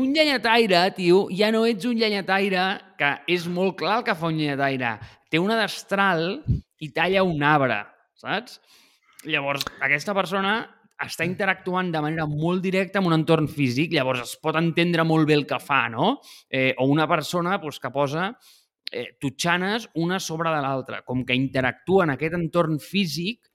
Un 0.02 0.12
llenyataire, 0.16 0.82
tio, 0.98 1.26
ja 1.36 1.52
no 1.54 1.64
ets 1.70 1.86
un 1.88 2.00
llenyataire 2.00 2.66
que 3.00 3.12
és 3.32 3.48
molt 3.52 3.78
clar 3.80 4.00
el 4.00 4.06
que 4.08 4.18
fa 4.18 4.32
un 4.32 4.40
llenyataire. 4.40 4.96
Té 5.32 5.40
una 5.40 5.60
destral 5.60 6.42
i 6.82 6.90
talla 6.96 7.24
un 7.28 7.44
arbre, 7.46 7.78
saps? 8.20 8.60
Llavors, 9.30 9.64
aquesta 9.86 10.16
persona 10.18 10.56
està 11.06 11.26
interactuant 11.26 11.92
de 11.94 12.02
manera 12.04 12.28
molt 12.30 12.62
directa 12.64 13.00
amb 13.00 13.10
un 13.10 13.18
entorn 13.18 13.48
físic, 13.52 13.94
llavors 13.96 14.24
es 14.26 14.36
pot 14.42 14.58
entendre 14.60 15.06
molt 15.08 15.28
bé 15.30 15.38
el 15.40 15.48
que 15.50 15.60
fa, 15.62 15.88
no? 15.90 16.18
Eh, 16.50 16.74
o 16.78 16.88
una 16.92 17.08
persona 17.10 17.58
doncs, 17.62 17.80
que 17.82 17.92
posa 17.94 18.28
eh, 18.92 19.18
tutxanes 19.20 19.90
una 19.96 20.20
sobre 20.20 20.52
de 20.54 20.60
l'altra. 20.62 21.02
Com 21.08 21.26
que 21.26 21.38
interactua 21.38 22.06
en 22.06 22.16
aquest 22.16 22.38
entorn 22.38 22.78
físic, 22.84 23.48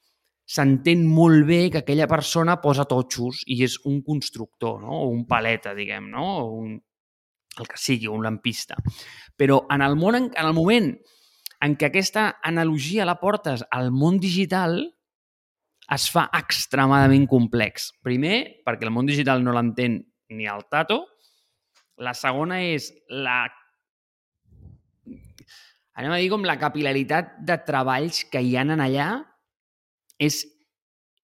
s'entén 0.47 1.03
molt 1.11 1.47
bé 1.47 1.61
que 1.71 1.83
aquella 1.83 2.07
persona 2.07 2.61
posa 2.62 2.87
totxos 2.87 3.43
i 3.50 3.62
és 3.67 3.81
un 3.85 4.00
constructor, 4.07 4.79
no? 4.83 5.03
o 5.03 5.11
un 5.11 5.26
paleta, 5.26 5.75
diguem, 5.75 6.07
no? 6.12 6.26
o 6.45 6.50
un, 6.61 6.76
el 7.59 7.69
que 7.69 7.81
sigui, 7.81 8.07
un 8.07 8.23
lampista. 8.23 8.79
Però 9.37 9.65
en 9.75 9.83
el, 9.83 9.99
món, 9.99 10.19
en 10.23 10.47
el 10.47 10.55
moment 10.55 10.93
en 11.65 11.75
què 11.79 11.88
aquesta 11.88 12.37
analogia 12.45 13.07
la 13.09 13.19
portes 13.21 13.65
al 13.73 13.91
món 13.91 14.21
digital, 14.23 14.79
es 15.95 16.09
fa 16.11 16.26
extremadament 16.35 17.28
complex. 17.31 17.93
Primer, 18.02 18.62
perquè 18.66 18.88
el 18.88 18.95
món 18.95 19.07
digital 19.07 19.45
no 19.45 19.55
l'entén 19.55 20.00
ni 20.35 20.49
el 20.50 20.66
tato. 20.71 21.05
La 22.02 22.14
segona 22.16 22.61
és 22.66 22.90
la... 23.09 23.45
Anem 25.97 26.12
a 26.12 26.19
dir 26.21 26.28
com 26.28 26.45
la 26.45 26.59
capilaritat 26.61 27.38
de 27.49 27.57
treballs 27.64 28.26
que 28.28 28.43
hi 28.45 28.52
han 28.61 28.75
en 28.75 28.83
allà 28.85 29.07
és, 30.21 30.43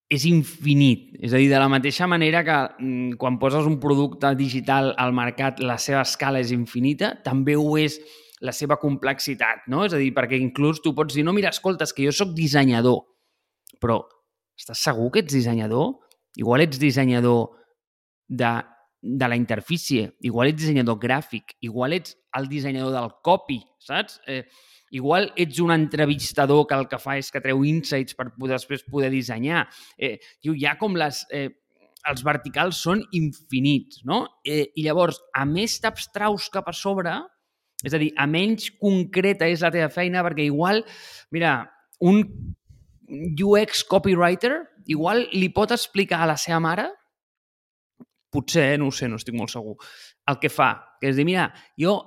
és 0.09 0.25
infinit. 0.31 1.11
És 1.21 1.35
a 1.35 1.43
dir, 1.43 1.51
de 1.53 1.61
la 1.61 1.69
mateixa 1.69 2.09
manera 2.09 2.41
que 2.47 2.57
mm, 2.79 3.19
quan 3.21 3.37
poses 3.43 3.69
un 3.69 3.77
producte 3.83 4.33
digital 4.39 4.95
al 4.97 5.13
mercat 5.13 5.61
la 5.61 5.77
seva 5.83 6.07
escala 6.07 6.41
és 6.41 6.55
infinita, 6.57 7.19
també 7.27 7.59
ho 7.59 7.77
és 7.77 7.99
la 8.43 8.55
seva 8.57 8.79
complexitat, 8.81 9.69
no? 9.71 9.85
És 9.87 9.93
a 9.93 10.01
dir, 10.01 10.11
perquè 10.17 10.41
inclús 10.41 10.81
tu 10.83 10.97
pots 10.97 11.15
dir, 11.15 11.27
no, 11.27 11.37
mira, 11.37 11.53
escolta, 11.53 11.85
és 11.87 11.93
que 11.95 12.09
jo 12.09 12.15
sóc 12.17 12.33
dissenyador, 12.35 13.05
però 13.79 14.01
Estàs 14.59 14.83
segur 14.89 15.11
que 15.13 15.23
ets 15.23 15.35
dissenyador? 15.35 15.95
Igual 16.41 16.65
ets 16.65 16.81
dissenyador 16.81 17.51
de, 18.29 18.53
de 19.03 19.29
la 19.29 19.37
interfície, 19.37 20.13
igual 20.21 20.53
ets 20.53 20.63
dissenyador 20.63 20.99
gràfic, 21.01 21.57
igual 21.61 21.97
ets 21.99 22.17
el 22.39 22.49
dissenyador 22.49 22.95
del 22.95 23.11
copy, 23.25 23.59
saps? 23.83 24.21
Eh, 24.27 24.45
igual 24.93 25.33
ets 25.37 25.61
un 25.61 25.73
entrevistador 25.75 26.67
que 26.69 26.79
el 26.79 26.87
que 26.89 27.01
fa 27.01 27.19
és 27.21 27.33
que 27.33 27.43
treu 27.45 27.65
insights 27.69 28.17
per 28.17 28.31
poder, 28.37 28.57
després 28.57 28.87
poder 28.89 29.11
dissenyar. 29.13 29.67
Eh, 29.99 30.19
diu, 30.45 30.57
ja 30.59 30.77
com 30.81 30.97
les... 30.99 31.25
Eh, 31.33 31.51
els 32.11 32.25
verticals 32.27 32.81
són 32.83 33.03
infinits, 33.15 34.01
no? 34.09 34.25
Eh, 34.43 34.73
I 34.75 34.87
llavors, 34.89 35.21
a 35.39 35.45
més 35.47 35.77
t'abstraus 35.79 36.49
cap 36.51 36.67
a 36.67 36.75
sobre, 36.75 37.13
és 37.87 37.95
a 37.95 38.01
dir, 38.03 38.11
a 38.19 38.27
menys 38.31 38.73
concreta 38.81 39.47
és 39.51 39.63
la 39.63 39.71
teva 39.75 39.91
feina, 39.93 40.25
perquè 40.27 40.47
igual, 40.49 40.83
mira, 41.35 41.61
un 42.03 42.25
UX 43.13 43.85
copywriter, 43.85 44.57
igual 44.89 45.27
li 45.37 45.51
pot 45.53 45.75
explicar 45.75 46.23
a 46.23 46.31
la 46.33 46.39
seva 46.41 46.61
mare, 46.65 46.89
potser, 48.33 48.79
no 48.81 48.89
ho 48.89 48.95
sé, 48.97 49.11
no 49.11 49.21
estic 49.21 49.37
molt 49.37 49.53
segur, 49.53 49.77
el 50.31 50.39
que 50.41 50.49
fa, 50.53 50.73
que 51.01 51.11
és 51.13 51.19
dir, 51.19 51.27
mira, 51.29 51.51
jo 51.79 51.99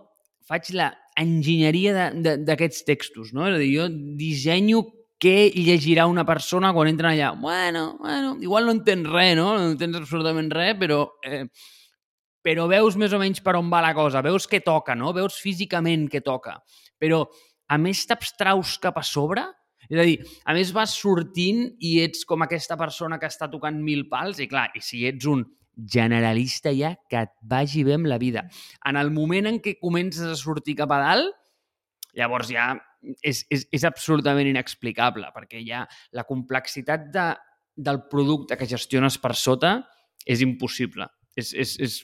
faig 0.50 0.72
la 0.78 0.90
enginyeria 1.22 2.10
d'aquests 2.18 2.84
textos, 2.88 3.32
no? 3.34 3.46
És 3.48 3.56
a 3.56 3.62
dir, 3.62 3.72
jo 3.78 3.88
dissenyo 4.20 4.82
què 5.22 5.52
llegirà 5.56 6.10
una 6.12 6.26
persona 6.28 6.74
quan 6.76 6.90
entra 6.90 7.14
allà. 7.14 7.32
Bueno, 7.40 7.96
bueno, 8.02 8.36
igual 8.44 8.68
no 8.68 8.76
entens 8.76 9.08
res, 9.10 9.34
no? 9.38 9.54
No 9.56 9.72
entens 9.72 10.02
absolutament 10.02 10.52
res, 10.54 10.76
però, 10.82 11.06
eh, 11.24 11.46
però 12.46 12.68
veus 12.70 12.98
més 13.00 13.14
o 13.16 13.22
menys 13.22 13.42
per 13.46 13.56
on 13.58 13.72
va 13.72 13.82
la 13.86 13.94
cosa, 13.98 14.26
veus 14.26 14.50
què 14.50 14.62
toca, 14.66 14.98
no? 14.98 15.14
Veus 15.16 15.40
físicament 15.42 16.10
què 16.12 16.22
toca. 16.26 16.58
Però, 17.02 17.24
a 17.70 17.80
més, 17.82 18.04
t'abstraus 18.10 18.76
cap 18.82 19.00
a 19.00 19.06
sobre 19.06 19.46
és 19.90 20.00
a 20.00 20.06
dir, 20.08 20.18
a 20.46 20.56
més 20.58 20.72
vas 20.76 20.96
sortint 20.98 21.66
i 21.80 22.00
ets 22.04 22.26
com 22.28 22.46
aquesta 22.46 22.78
persona 22.80 23.20
que 23.22 23.30
està 23.30 23.50
tocant 23.52 23.78
mil 23.82 24.08
pals 24.12 24.42
i 24.44 24.50
clar, 24.52 24.70
i 24.76 24.84
si 24.84 25.06
ets 25.10 25.30
un 25.30 25.46
generalista 25.76 26.72
ja, 26.76 26.94
que 27.10 27.26
et 27.28 27.34
vagi 27.44 27.84
bé 27.84 27.98
amb 27.98 28.08
la 28.08 28.20
vida. 28.22 28.46
En 28.88 29.00
el 29.00 29.12
moment 29.12 29.50
en 29.50 29.60
què 29.64 29.76
comences 29.82 30.28
a 30.30 30.38
sortir 30.40 30.78
cap 30.80 30.94
a 30.96 31.02
dalt, 31.04 31.36
llavors 32.16 32.52
ja 32.52 32.72
és, 33.22 33.44
és, 33.52 33.66
és 33.76 33.84
absolutament 33.88 34.48
inexplicable, 34.50 35.28
perquè 35.36 35.62
ja 35.68 35.84
la 36.16 36.26
complexitat 36.28 37.10
de, 37.14 37.28
del 37.76 38.06
producte 38.12 38.58
que 38.58 38.70
gestiones 38.70 39.20
per 39.22 39.36
sota 39.36 39.78
és 40.26 40.42
impossible. 40.42 41.08
És, 41.36 41.52
és, 41.52 41.76
és... 41.84 41.98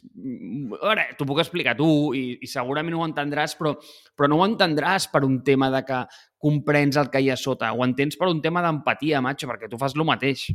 A 0.76 0.90
veure, 0.90 1.06
t'ho 1.16 1.28
puc 1.28 1.40
explicar 1.44 1.78
tu 1.80 1.88
i, 2.18 2.36
i 2.44 2.50
segurament 2.52 2.98
ho 2.98 3.06
entendràs, 3.08 3.56
però, 3.60 3.74
però 4.18 4.28
no 4.32 4.42
ho 4.42 4.48
entendràs 4.48 5.08
per 5.12 5.24
un 5.28 5.40
tema 5.48 5.72
de 5.72 5.82
que 5.88 6.04
comprens 6.42 7.00
el 7.00 7.10
que 7.14 7.22
hi 7.24 7.32
ha 7.32 7.40
sota. 7.40 7.72
Ho 7.72 7.86
entens 7.88 8.20
per 8.20 8.28
un 8.32 8.42
tema 8.44 8.64
d'empatia, 8.66 9.24
macho, 9.24 9.48
perquè 9.48 9.72
tu 9.72 9.80
fas 9.80 9.96
el 9.96 10.08
mateix. 10.08 10.50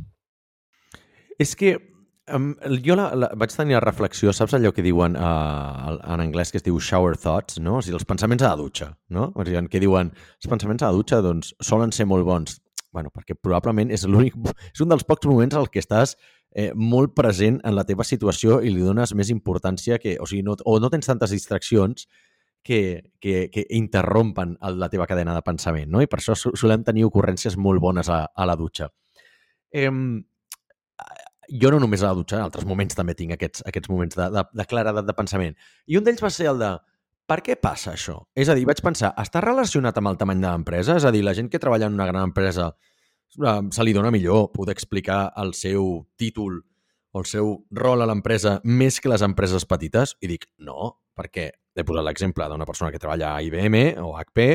És 1.41 1.55
que 1.57 1.73
um, 2.33 2.51
jo 2.85 2.97
la, 2.99 3.09
la, 3.17 3.31
vaig 3.39 3.53
tenir 3.55 3.77
la 3.77 3.81
reflexió, 3.83 4.33
saps 4.35 4.53
allò 4.57 4.73
que 4.75 4.85
diuen 4.85 5.17
uh, 5.17 5.97
en 5.97 6.23
anglès 6.23 6.53
que 6.53 6.61
es 6.61 6.65
diu 6.65 6.79
shower 6.81 7.17
thoughts, 7.17 7.57
no? 7.63 7.79
O 7.79 7.83
sigui, 7.85 7.97
els 7.97 8.07
pensaments 8.09 8.45
a 8.45 8.53
la 8.53 8.61
dutxa, 8.61 8.91
no? 9.13 9.31
O 9.33 9.45
sigui, 9.47 9.65
que 9.73 9.81
diuen, 9.83 10.13
els 10.37 10.51
pensaments 10.51 10.85
a 10.85 10.91
la 10.91 10.97
dutxa, 10.97 11.21
doncs, 11.25 11.53
solen 11.65 11.93
ser 11.95 12.09
molt 12.09 12.27
bons. 12.27 12.61
bueno, 12.97 13.11
perquè 13.13 13.35
probablement 13.35 13.91
és 13.93 14.07
l'únic, 14.09 14.33
és 14.73 14.81
un 14.81 14.89
dels 14.89 15.03
pocs 15.05 15.27
moments 15.29 15.53
al 15.53 15.67
que 15.69 15.81
estàs 15.83 16.15
eh, 16.57 16.71
molt 16.73 17.13
present 17.13 17.59
en 17.63 17.75
la 17.77 17.85
teva 17.85 18.05
situació 18.07 18.57
i 18.65 18.71
li 18.73 18.81
dones 18.81 19.13
més 19.13 19.29
importància 19.29 19.99
que, 20.01 20.15
o 20.17 20.25
sigui, 20.25 20.41
no, 20.45 20.55
o 20.65 20.79
no 20.81 20.89
tens 20.89 21.05
tantes 21.05 21.35
distraccions 21.35 22.07
que, 22.65 22.79
que, 23.21 23.51
que 23.53 23.65
interrompen 23.77 24.57
la 24.75 24.89
teva 24.89 25.05
cadena 25.07 25.35
de 25.37 25.43
pensament, 25.45 25.91
no? 25.93 26.01
I 26.01 26.09
per 26.09 26.17
això 26.19 26.35
solem 26.35 26.81
tenir 26.87 27.05
ocurrències 27.05 27.55
molt 27.61 27.83
bones 27.83 28.09
a, 28.09 28.23
a 28.33 28.49
la 28.49 28.57
dutxa. 28.57 28.89
Eh, 29.69 29.91
jo 31.61 31.71
no 31.71 31.79
només 31.79 32.01
a 32.01 32.09
la 32.09 32.17
dutxa, 32.17 32.41
en 32.41 32.47
altres 32.49 32.65
moments 32.67 32.97
també 32.97 33.13
tinc 33.15 33.37
aquests, 33.37 33.63
aquests 33.69 33.93
moments 33.93 34.17
de, 34.17 34.27
de, 34.33 34.43
de 34.57 34.67
claredat 34.67 35.05
de 35.07 35.15
pensament. 35.15 35.55
I 35.85 36.01
un 36.01 36.09
d'ells 36.09 36.25
va 36.25 36.33
ser 36.33 36.49
el 36.51 36.59
de 36.65 36.73
per 37.27 37.41
què 37.43 37.57
passa 37.59 37.93
això? 37.93 38.21
És 38.39 38.49
a 38.49 38.55
dir, 38.55 38.65
vaig 38.65 38.81
pensar, 38.81 39.11
està 39.19 39.43
relacionat 39.43 39.97
amb 39.99 40.09
el 40.09 40.19
tamany 40.19 40.41
de 40.41 40.49
l'empresa? 40.49 40.95
És 40.95 41.05
a 41.05 41.11
dir, 41.11 41.25
la 41.27 41.35
gent 41.35 41.51
que 41.51 41.59
treballa 41.59 41.89
en 41.91 41.97
una 41.99 42.07
gran 42.07 42.23
empresa 42.31 42.71
se 43.35 43.83
li 43.83 43.93
dona 43.93 44.11
millor 44.11 44.51
poder 44.53 44.75
explicar 44.75 45.33
el 45.37 45.53
seu 45.53 46.07
títol 46.17 46.61
o 47.11 47.21
el 47.21 47.27
seu 47.29 47.53
rol 47.71 48.01
a 48.01 48.07
l'empresa 48.09 48.57
més 48.63 48.99
que 49.01 49.11
les 49.11 49.23
empreses 49.25 49.65
petites? 49.65 50.15
I 50.21 50.31
dic, 50.31 50.47
no, 50.63 50.93
perquè 51.17 51.49
he 51.77 51.85
posat 51.85 52.05
l'exemple 52.05 52.47
d'una 52.49 52.65
persona 52.65 52.91
que 52.91 53.01
treballa 53.01 53.35
a 53.35 53.41
IBM 53.45 53.99
o 54.03 54.15
HP 54.17 54.47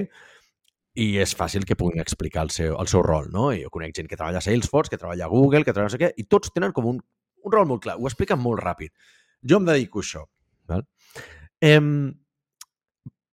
i 1.02 1.06
és 1.22 1.32
fàcil 1.36 1.64
que 1.64 1.76
puguin 1.78 2.02
explicar 2.02 2.44
el 2.46 2.50
seu, 2.52 2.74
el 2.76 2.88
seu 2.90 3.02
rol, 3.04 3.30
no? 3.32 3.50
I 3.54 3.62
jo 3.62 3.70
conec 3.72 3.94
gent 3.96 4.10
que 4.10 4.18
treballa 4.18 4.42
a 4.42 4.44
Salesforce, 4.44 4.92
que 4.92 5.00
treballa 5.00 5.24
a 5.24 5.32
Google, 5.32 5.64
que 5.64 5.72
treballa 5.72 5.88
no 5.88 5.94
sé 5.94 6.00
què, 6.02 6.10
i 6.20 6.26
tots 6.28 6.52
tenen 6.52 6.74
com 6.76 6.90
un, 6.90 6.98
un 7.42 7.54
rol 7.54 7.68
molt 7.70 7.84
clar, 7.86 7.96
ho 7.96 8.10
expliquen 8.10 8.40
molt 8.42 8.60
ràpid. 8.60 8.92
Jo 9.48 9.60
em 9.62 9.68
dedico 9.70 10.02
a 10.02 10.04
això. 10.04 10.26
Val? 10.68 10.84
Em, 11.64 11.86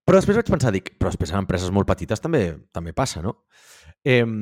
però 0.08 0.21
després 0.21 0.39
vaig 0.39 0.52
pensar, 0.54 0.71
dic, 0.73 0.93
però 0.97 1.12
després 1.12 1.34
en 1.34 1.43
empreses 1.43 1.73
molt 1.75 1.89
petites 1.89 2.23
també 2.23 2.43
també 2.73 2.95
passa, 2.97 3.21
no? 3.25 3.36
Em, 4.08 4.38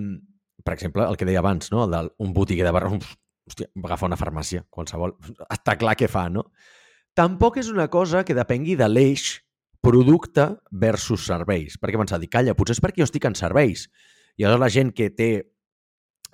per 0.64 0.74
exemple, 0.76 1.06
el 1.08 1.18
que 1.18 1.28
deia 1.28 1.42
abans, 1.44 1.72
no? 1.72 1.86
el 1.86 2.12
d'un 2.18 2.34
botiguer 2.34 2.66
de 2.66 2.74
barra, 2.76 2.92
hòstia, 2.94 3.70
va 3.78 3.92
agafar 3.92 4.10
una 4.12 4.20
farmàcia, 4.20 4.66
qualsevol, 4.70 5.16
està 5.50 5.78
clar 5.80 5.96
què 6.00 6.10
fa, 6.12 6.28
no? 6.34 6.50
Tampoc 7.18 7.58
és 7.58 7.70
una 7.74 7.88
cosa 7.90 8.24
que 8.26 8.36
depengui 8.38 8.76
de 8.78 8.88
l'eix 8.90 9.40
producte 9.82 10.50
versus 10.72 11.26
serveis. 11.26 11.78
Perquè 11.82 11.98
pensar, 11.98 12.20
dic, 12.22 12.32
calla, 12.34 12.54
potser 12.58 12.76
és 12.78 12.84
perquè 12.84 13.02
jo 13.02 13.08
estic 13.08 13.26
en 13.26 13.38
serveis. 13.40 13.88
I 14.38 14.46
aleshores 14.46 14.62
la 14.62 14.74
gent 14.74 14.92
que 14.94 15.10
té, 15.10 15.30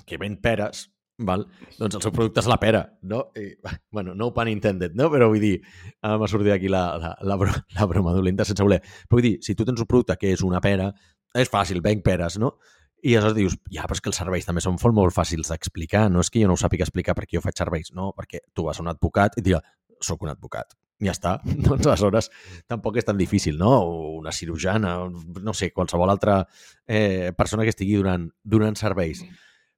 que 0.10 0.20
ven 0.20 0.36
peres, 0.44 0.90
val? 1.24 1.46
doncs 1.78 2.00
el 2.00 2.04
seu 2.04 2.12
producte 2.12 2.42
és 2.42 2.50
la 2.50 2.60
pera, 2.60 2.84
no? 3.08 3.28
I, 3.40 3.54
bueno, 3.94 4.16
no 4.18 4.32
pun 4.36 4.52
intended, 4.52 4.98
no? 5.00 5.10
Però 5.14 5.30
vull 5.32 5.44
dir, 5.44 5.56
m'ha 6.04 6.30
sortit 6.32 6.52
aquí 6.56 6.72
la, 6.72 6.84
la, 7.00 7.14
la, 7.22 7.38
la 7.78 7.88
broma 7.90 8.16
dolenta 8.18 8.48
sense 8.48 8.66
voler. 8.66 8.82
Però 8.82 9.20
vull 9.20 9.30
dir, 9.30 9.36
si 9.46 9.56
tu 9.56 9.68
tens 9.70 9.80
un 9.80 9.90
producte 9.90 10.18
que 10.20 10.34
és 10.34 10.44
una 10.44 10.62
pera, 10.64 10.92
és 11.38 11.50
fàcil, 11.50 11.82
venc 11.86 12.04
peres, 12.06 12.40
no? 12.42 12.58
I 13.04 13.18
aleshores 13.18 13.36
dius, 13.36 13.56
ja, 13.68 13.84
però 13.84 13.98
és 13.98 14.02
que 14.02 14.08
els 14.14 14.20
serveis 14.22 14.46
també 14.48 14.62
són 14.64 14.78
molt, 14.78 14.96
molt 14.96 15.16
fàcils 15.16 15.50
d'explicar. 15.52 16.06
No 16.12 16.22
és 16.24 16.30
que 16.32 16.40
jo 16.40 16.48
no 16.48 16.56
ho 16.56 16.60
sàpiga 16.60 16.86
explicar 16.88 17.16
perquè 17.18 17.36
jo 17.36 17.44
faig 17.44 17.58
serveis, 17.60 17.92
no, 17.92 18.14
perquè 18.16 18.40
tu 18.56 18.64
vas 18.70 18.80
a 18.80 18.84
un 18.86 18.92
advocat 18.94 19.36
i 19.36 19.42
et 19.42 19.48
dirà, 19.50 19.60
soc 20.00 20.24
un 20.24 20.32
advocat. 20.32 20.72
Ja 21.04 21.12
està. 21.12 21.34
Doncs 21.68 21.90
aleshores 21.90 22.30
tampoc 22.72 23.02
és 23.02 23.08
tan 23.08 23.20
difícil, 23.20 23.58
no? 23.60 23.74
O 23.84 24.14
una 24.22 24.32
cirurgiana, 24.32 24.96
no 25.10 25.56
sé, 25.58 25.74
qualsevol 25.76 26.14
altra 26.14 26.46
eh, 26.88 27.34
persona 27.36 27.68
que 27.68 27.74
estigui 27.76 28.00
donant, 28.00 28.30
donant 28.44 28.80
serveis. 28.80 29.26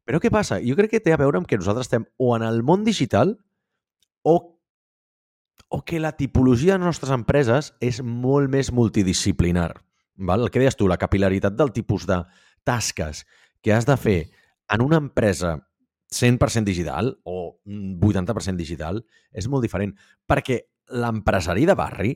Però 0.05 0.21
què 0.21 0.29
passa? 0.29 0.59
Jo 0.61 0.77
crec 0.77 0.93
que 0.93 1.01
té 1.01 1.15
a 1.15 1.17
veure 1.17 1.41
amb 1.41 1.49
que 1.49 1.57
nosaltres 1.57 1.89
estem 1.89 2.05
o 2.21 2.35
en 2.37 2.45
el 2.45 2.61
món 2.61 2.85
digital 2.85 3.39
o, 4.21 4.35
o 5.65 5.81
que 5.81 5.97
la 5.99 6.13
tipologia 6.13 6.75
de 6.75 6.83
les 6.83 6.93
nostres 6.93 7.13
empreses 7.15 7.73
és 7.81 8.03
molt 8.05 8.53
més 8.53 8.69
multidisciplinar. 8.69 9.71
Val? 10.15 10.45
El 10.45 10.53
que 10.53 10.61
deies 10.61 10.77
tu, 10.77 10.85
la 10.87 11.01
capilaritat 11.01 11.57
del 11.57 11.73
tipus 11.73 12.05
de 12.05 12.21
tasques 12.65 13.23
que 13.61 13.73
has 13.73 13.87
de 13.87 13.95
fer 13.97 14.19
en 14.73 14.81
una 14.81 14.97
empresa 14.97 15.59
100% 16.11 16.65
digital 16.65 17.15
o 17.23 17.59
80% 17.65 18.55
digital 18.57 19.01
és 19.31 19.47
molt 19.51 19.65
diferent, 19.65 19.93
perquè 20.27 20.61
l'empresari 20.93 21.65
de 21.65 21.75
barri 21.77 22.13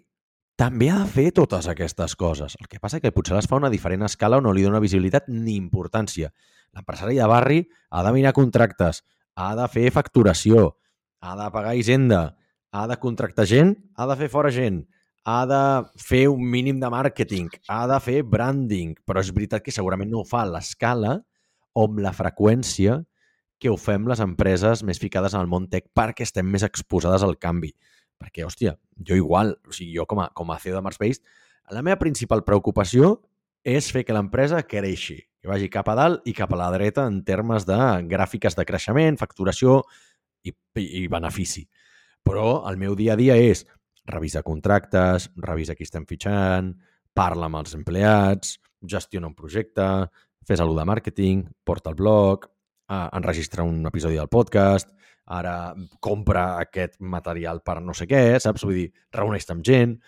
també 0.59 0.89
ha 0.91 0.99
de 1.01 1.07
fer 1.07 1.29
totes 1.31 1.69
aquestes 1.71 2.17
coses. 2.19 2.57
El 2.59 2.67
que 2.67 2.81
passa 2.83 2.99
que 2.99 3.13
potser 3.15 3.37
les 3.37 3.47
fa 3.47 3.55
a 3.55 3.61
una 3.61 3.71
diferent 3.71 4.03
escala 4.03 4.37
o 4.37 4.43
no 4.43 4.51
li 4.53 4.65
dona 4.65 4.81
visibilitat 4.83 5.29
ni 5.31 5.55
importància. 5.55 6.33
L'empresari 6.75 7.15
de 7.15 7.29
barri 7.31 7.61
ha 7.89 8.03
de 8.03 8.11
mirar 8.13 8.35
contractes, 8.35 9.03
ha 9.39 9.53
de 9.55 9.67
fer 9.71 9.87
facturació, 9.95 10.73
ha 11.23 11.35
de 11.39 11.47
pagar 11.53 11.77
hisenda, 11.79 12.35
ha 12.71 12.87
de 12.91 12.99
contractar 12.99 13.47
gent, 13.47 13.77
ha 13.95 14.05
de 14.09 14.17
fer 14.19 14.29
fora 14.29 14.51
gent, 14.51 14.83
ha 15.29 15.45
de 15.45 15.63
fer 16.01 16.23
un 16.31 16.41
mínim 16.49 16.79
de 16.81 16.89
màrqueting, 16.89 17.49
ha 17.69 17.83
de 17.91 17.99
fer 18.01 18.21
branding, 18.25 18.95
però 19.05 19.21
és 19.21 19.29
veritat 19.35 19.61
que 19.65 19.73
segurament 19.75 20.09
no 20.09 20.23
ho 20.23 20.27
fa 20.27 20.41
a 20.41 20.49
l'escala 20.49 21.19
o 21.77 21.85
amb 21.85 22.01
la 22.01 22.13
freqüència 22.15 22.97
que 23.59 23.69
ho 23.69 23.77
fem 23.77 24.07
les 24.09 24.23
empreses 24.23 24.81
més 24.87 25.01
ficades 25.01 25.35
en 25.35 25.43
el 25.43 25.51
món 25.51 25.67
tech 25.69 25.89
perquè 25.95 26.25
estem 26.25 26.47
més 26.49 26.63
exposades 26.65 27.25
al 27.25 27.37
canvi. 27.37 27.73
Perquè, 28.19 28.43
hòstia, 28.47 28.73
jo 29.05 29.15
igual, 29.19 29.53
o 29.67 29.75
sigui, 29.75 29.93
jo 29.99 30.07
com 30.09 30.23
a, 30.23 30.29
com 30.35 30.49
a 30.51 30.57
CEO 30.59 30.79
de 30.79 30.83
Marsbase, 30.83 31.21
la 31.69 31.83
meva 31.85 31.99
principal 32.01 32.43
preocupació 32.47 33.17
és 33.67 33.91
fer 33.93 34.05
que 34.07 34.15
l'empresa 34.15 34.63
creixi, 34.67 35.19
que 35.39 35.51
vagi 35.51 35.69
cap 35.71 35.91
a 35.91 35.95
dalt 35.99 36.27
i 36.27 36.33
cap 36.35 36.55
a 36.55 36.59
la 36.59 36.71
dreta 36.73 37.05
en 37.07 37.21
termes 37.27 37.67
de 37.67 37.77
gràfiques 38.09 38.57
de 38.57 38.65
creixement, 38.67 39.19
facturació 39.19 39.83
i, 40.43 40.55
i, 40.79 41.05
benefici. 41.11 41.67
Però 42.25 42.63
el 42.67 42.79
meu 42.79 42.95
dia 42.99 43.13
a 43.13 43.19
dia 43.19 43.37
és 43.39 43.65
revisa 44.09 44.43
contractes, 44.43 45.29
revisa 45.37 45.75
qui 45.77 45.85
estem 45.87 46.05
fitxant, 46.09 46.73
parla 47.13 47.47
amb 47.49 47.59
els 47.61 47.75
empleats, 47.77 48.57
gestiona 48.81 49.29
un 49.29 49.35
projecte, 49.37 49.85
fes 50.47 50.61
alguna 50.61 50.83
de 50.83 50.89
màrqueting, 50.89 51.43
porta 51.63 51.91
el 51.93 51.99
blog, 51.99 52.47
eh, 52.89 53.07
enregistra 53.13 53.63
un 53.63 53.85
episodi 53.85 54.17
del 54.17 54.31
podcast, 54.31 54.91
ara 55.29 55.75
compra 56.01 56.57
aquest 56.57 56.97
material 56.99 57.61
per 57.61 57.79
no 57.85 57.93
sé 57.93 58.07
què, 58.09 58.39
saps? 58.41 58.65
Vull 58.65 58.81
dir, 58.81 58.87
reuneix 59.13 59.45
amb 59.53 59.65
gent. 59.65 59.99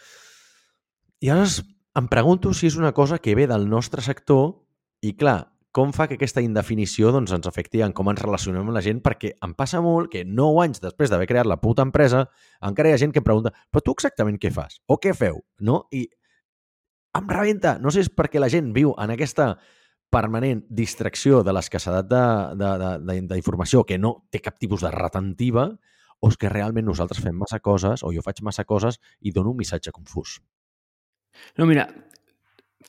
I 1.22 1.30
llavors 1.30 1.60
em 2.00 2.08
pregunto 2.10 2.54
si 2.58 2.68
és 2.72 2.78
una 2.80 2.94
cosa 2.98 3.20
que 3.20 3.36
ve 3.38 3.46
del 3.48 3.68
nostre 3.70 4.02
sector 4.02 4.56
i, 5.02 5.14
clar, 5.14 5.52
com 5.72 5.94
fa 5.96 6.08
que 6.08 6.18
aquesta 6.20 6.44
indefinició 6.44 7.14
doncs, 7.16 7.32
ens 7.32 7.48
afecti 7.48 7.82
en 7.86 7.94
com 7.96 8.10
ens 8.12 8.22
relacionem 8.22 8.66
amb 8.66 8.76
la 8.76 8.84
gent, 8.84 9.00
perquè 9.04 9.34
em 9.46 9.54
passa 9.56 9.80
molt 9.84 10.12
que 10.12 10.26
9 10.28 10.64
anys 10.66 10.84
després 10.84 11.12
d'haver 11.12 11.30
creat 11.30 11.48
la 11.48 11.62
puta 11.62 11.86
empresa, 11.88 12.26
encara 12.68 12.92
hi 12.92 12.96
ha 12.96 13.02
gent 13.02 13.14
que 13.16 13.24
em 13.24 13.28
pregunta 13.28 13.54
però 13.72 13.84
tu 13.86 13.96
exactament 13.96 14.40
què 14.42 14.52
fas? 14.52 14.82
O 14.88 15.00
què 15.00 15.16
feu? 15.16 15.40
No? 15.60 15.86
I 15.96 16.08
em 17.16 17.30
rebenta. 17.30 17.78
No 17.80 17.92
sé 17.92 18.04
si 18.04 18.10
és 18.10 18.16
perquè 18.16 18.40
la 18.40 18.52
gent 18.52 18.72
viu 18.76 18.92
en 19.00 19.16
aquesta 19.16 19.54
permanent 20.12 20.66
distracció 20.68 21.40
de 21.44 21.54
l'escassedat 21.56 22.12
d'informació 23.32 23.86
que 23.88 23.98
no 23.98 24.18
té 24.32 24.42
cap 24.44 24.60
tipus 24.60 24.84
de 24.84 24.92
retentiva 24.92 25.70
o 26.22 26.30
és 26.30 26.38
que 26.38 26.52
realment 26.52 26.86
nosaltres 26.86 27.24
fem 27.24 27.38
massa 27.38 27.62
coses 27.64 28.04
o 28.04 28.12
jo 28.14 28.24
faig 28.26 28.44
massa 28.46 28.68
coses 28.68 29.00
i 29.22 29.32
dono 29.32 29.56
un 29.56 29.62
missatge 29.64 29.94
confús. 29.96 30.40
No, 31.58 31.66
mira, 31.66 31.88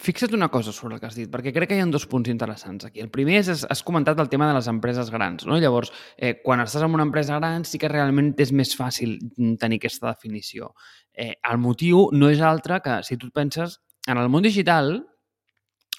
Fixa't 0.02 0.32
una 0.34 0.48
cosa 0.50 0.72
sobre 0.74 0.96
el 0.96 1.00
que 1.00 1.06
has 1.06 1.14
dit, 1.14 1.28
perquè 1.30 1.52
crec 1.54 1.68
que 1.70 1.76
hi 1.78 1.82
ha 1.82 1.86
dos 1.86 2.08
punts 2.10 2.26
interessants 2.30 2.88
aquí. 2.88 2.98
El 3.04 3.10
primer 3.14 3.36
és, 3.38 3.60
has 3.70 3.82
comentat 3.86 4.18
el 4.18 4.30
tema 4.32 4.48
de 4.48 4.56
les 4.56 4.66
empreses 4.66 5.12
grans, 5.14 5.46
no? 5.46 5.60
Llavors, 5.62 5.92
eh, 6.16 6.32
quan 6.42 6.58
estàs 6.58 6.82
en 6.82 6.96
una 6.96 7.06
empresa 7.06 7.36
gran 7.38 7.62
sí 7.68 7.78
que 7.78 7.90
realment 7.92 8.32
és 8.42 8.50
més 8.50 8.74
fàcil 8.74 9.14
tenir 9.62 9.78
aquesta 9.78 10.08
definició. 10.10 10.72
Eh, 11.14 11.36
el 11.46 11.62
motiu 11.62 12.08
no 12.18 12.32
és 12.34 12.42
altre 12.42 12.80
que, 12.82 12.98
si 13.06 13.16
tu 13.16 13.30
penses, 13.30 13.78
en 14.10 14.18
el 14.18 14.28
món 14.28 14.42
digital, 14.42 14.96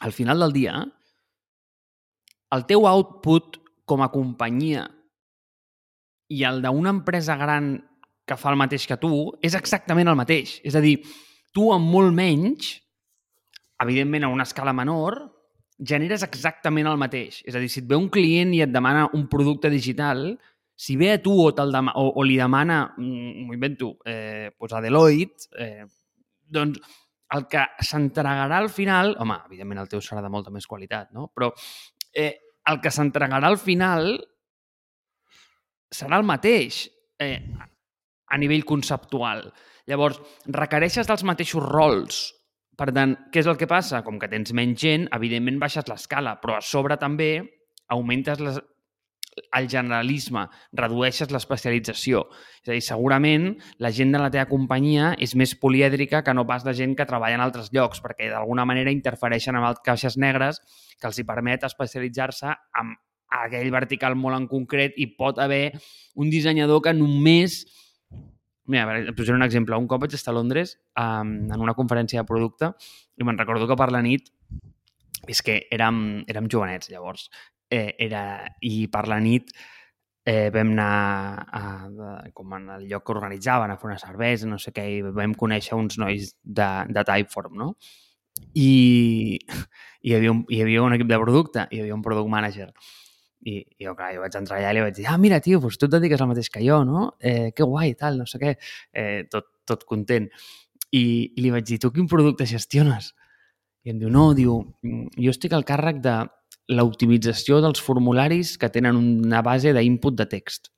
al 0.02 0.12
final 0.12 0.44
del 0.44 0.52
dia, 0.52 0.76
el 2.52 2.68
teu 2.68 2.84
output 2.92 3.62
com 3.88 4.04
a 4.04 4.12
companyia 4.12 4.84
i 6.28 6.44
el 6.44 6.60
d'una 6.62 6.92
empresa 6.92 7.40
gran 7.40 7.78
que 8.28 8.36
fa 8.36 8.52
el 8.52 8.60
mateix 8.60 8.84
que 8.88 9.00
tu 9.00 9.32
és 9.40 9.56
exactament 9.56 10.12
el 10.12 10.20
mateix. 10.20 10.60
És 10.68 10.76
a 10.76 10.84
dir, 10.84 10.98
tu 11.56 11.72
amb 11.72 11.88
molt 11.88 12.12
menys 12.12 12.83
evidentment 13.82 14.26
a 14.26 14.32
una 14.34 14.44
escala 14.44 14.74
menor, 14.74 15.20
generes 15.80 16.24
exactament 16.24 16.88
el 16.88 17.00
mateix. 17.02 17.42
És 17.48 17.56
a 17.56 17.62
dir, 17.62 17.70
si 17.72 17.82
et 17.82 17.90
ve 17.90 17.98
un 18.00 18.10
client 18.14 18.54
i 18.54 18.62
et 18.66 18.72
demana 18.72 19.08
un 19.18 19.28
producte 19.32 19.72
digital, 19.74 20.34
si 20.76 20.96
ve 20.98 21.12
a 21.14 21.22
tu 21.22 21.34
o, 21.42 21.52
demà, 21.54 21.94
o, 22.00 22.10
o 22.20 22.26
li 22.26 22.38
demana, 22.40 22.84
mm, 22.98 23.46
m'ho 23.46 23.56
invento, 23.56 23.98
eh, 24.06 24.52
pues 24.58 24.74
a 24.74 24.82
Deloitte, 24.82 25.50
eh, 25.58 25.86
doncs 26.54 26.80
el 27.34 27.48
que 27.50 27.64
s'entregarà 27.82 28.60
al 28.62 28.70
final, 28.70 29.16
home, 29.20 29.40
evidentment 29.48 29.82
el 29.82 29.90
teu 29.90 30.02
serà 30.06 30.22
de 30.22 30.30
molta 30.30 30.54
més 30.54 30.68
qualitat, 30.70 31.10
no? 31.16 31.32
però 31.34 31.50
eh, 32.14 32.34
el 32.70 32.80
que 32.82 32.92
s'entregarà 32.94 33.50
al 33.50 33.58
final 33.58 34.14
serà 35.94 36.20
el 36.20 36.26
mateix 36.26 36.84
eh, 37.22 37.40
a 38.30 38.38
nivell 38.42 38.66
conceptual. 38.66 39.48
Llavors, 39.90 40.22
requereixes 40.48 41.10
dels 41.10 41.26
mateixos 41.28 41.66
rols 41.66 42.22
per 42.78 42.90
tant, 42.96 43.16
què 43.32 43.44
és 43.44 43.50
el 43.50 43.58
que 43.60 43.70
passa? 43.70 44.02
Com 44.06 44.20
que 44.22 44.30
tens 44.32 44.54
menys 44.56 44.80
gent, 44.82 45.08
evidentment 45.16 45.60
baixes 45.62 45.90
l'escala, 45.90 46.38
però 46.42 46.58
a 46.58 46.64
sobre 46.66 46.98
també 47.02 47.32
augmentes 47.94 48.40
les, 48.42 48.60
el 49.58 49.70
generalisme, 49.70 50.48
redueixes 50.78 51.32
l'especialització. 51.34 52.24
És 52.64 52.70
a 52.70 52.76
dir, 52.76 52.84
segurament 52.86 53.50
la 53.84 53.92
gent 53.94 54.14
de 54.14 54.22
la 54.22 54.32
teva 54.34 54.48
companyia 54.50 55.14
és 55.22 55.36
més 55.40 55.56
polièdrica 55.60 56.24
que 56.26 56.34
no 56.34 56.48
pas 56.50 56.66
de 56.66 56.74
gent 56.78 56.96
que 56.98 57.08
treballa 57.10 57.38
en 57.38 57.46
altres 57.46 57.72
llocs, 57.74 58.02
perquè 58.04 58.30
d'alguna 58.32 58.66
manera 58.70 58.94
interfereixen 58.94 59.58
amb 59.60 59.70
els 59.72 59.82
caixes 59.86 60.18
negres 60.18 60.62
que 61.00 61.10
els 61.10 61.20
hi 61.20 61.28
permet 61.28 61.66
especialitzar-se 61.70 62.54
en 62.82 62.96
aquell 63.34 63.72
vertical 63.74 64.16
molt 64.16 64.38
en 64.38 64.50
concret 64.50 64.98
i 65.02 65.10
pot 65.18 65.40
haver 65.42 65.72
un 66.22 66.30
dissenyador 66.30 66.84
que 66.86 66.94
només 66.94 67.64
Mira, 68.66 68.86
per 68.88 69.16
posaré 69.18 69.36
un 69.36 69.44
exemple. 69.44 69.78
Un 69.78 69.90
cop 69.92 70.06
vaig 70.06 70.16
estar 70.16 70.32
a 70.32 70.38
Londres 70.38 70.78
um, 71.00 71.34
en 71.52 71.60
una 71.60 71.76
conferència 71.76 72.22
de 72.22 72.28
producte 72.28 72.72
i 73.18 73.28
me'n 73.28 73.40
recordo 73.40 73.68
que 73.68 73.78
per 73.80 73.90
la 73.92 74.02
nit, 74.06 74.30
és 75.28 75.42
que 75.44 75.60
érem, 75.72 76.24
érem 76.32 76.48
jovenets 76.52 76.92
llavors, 76.92 77.30
eh, 77.72 77.94
era, 78.08 78.24
i 78.62 78.88
per 78.92 79.06
la 79.12 79.20
nit 79.24 79.52
eh, 80.26 80.50
vam 80.54 80.72
anar 80.72 81.44
a, 81.44 81.62
a, 81.62 82.14
com 82.36 82.56
en 82.56 82.70
el 82.78 82.88
lloc 82.88 83.06
que 83.06 83.16
organitzaven 83.16 83.72
a 83.72 83.78
fer 83.80 83.92
una 83.92 84.00
cervesa, 84.00 84.48
no 84.48 84.60
sé 84.60 84.72
què, 84.76 84.88
i 84.98 85.02
vam 85.04 85.36
conèixer 85.40 85.76
uns 85.76 86.00
nois 86.00 86.34
de, 86.44 86.70
de 86.90 87.06
Typeform, 87.10 87.58
no? 87.60 87.74
I, 88.54 89.38
i 89.38 90.10
hi, 90.10 90.16
havia 90.16 90.32
un, 90.32 90.44
hi 90.50 90.64
havia 90.64 90.84
un 90.84 90.96
equip 90.96 91.12
de 91.12 91.20
producte, 91.22 91.68
hi 91.72 91.84
havia 91.84 91.96
un 91.96 92.04
product 92.06 92.32
manager 92.32 92.72
i, 93.44 93.58
i 93.78 93.86
jo, 93.86 93.94
clar, 93.98 94.12
jo 94.16 94.24
vaig 94.24 94.36
entrar 94.40 94.60
allà 94.60 94.72
i 94.72 94.78
li 94.78 94.84
vaig 94.86 94.96
dir, 94.98 95.08
ah, 95.12 95.18
mira, 95.20 95.40
tio, 95.44 95.60
doncs 95.64 95.80
tu 95.80 95.88
et 95.88 95.96
dediques 95.96 96.22
al 96.22 96.30
mateix 96.32 96.50
que 96.54 96.64
jo, 96.64 96.82
no? 96.88 97.10
Eh, 97.20 97.52
que 97.56 97.68
guai, 97.68 97.94
tal, 98.00 98.20
no 98.22 98.28
sé 98.30 98.40
què. 98.42 98.56
Eh, 98.96 99.26
tot, 99.32 99.50
tot 99.70 99.84
content. 99.90 100.30
I, 100.94 101.04
I 101.04 101.44
li 101.44 101.52
vaig 101.54 101.68
dir, 101.68 101.80
tu 101.84 101.92
quin 101.94 102.08
producte 102.10 102.48
gestiones? 102.50 103.12
I 103.84 103.92
em 103.92 104.00
diu, 104.00 104.12
no, 104.14 104.30
diu, 104.38 104.62
mm, 104.86 105.18
jo 105.20 105.34
estic 105.34 105.56
al 105.56 105.66
càrrec 105.68 106.00
de 106.04 106.16
l'optimització 106.72 107.60
dels 107.64 107.82
formularis 107.84 108.56
que 108.58 108.72
tenen 108.72 109.00
una 109.00 109.42
base 109.44 109.74
d'input 109.76 110.16
de 110.20 110.28
text. 110.32 110.72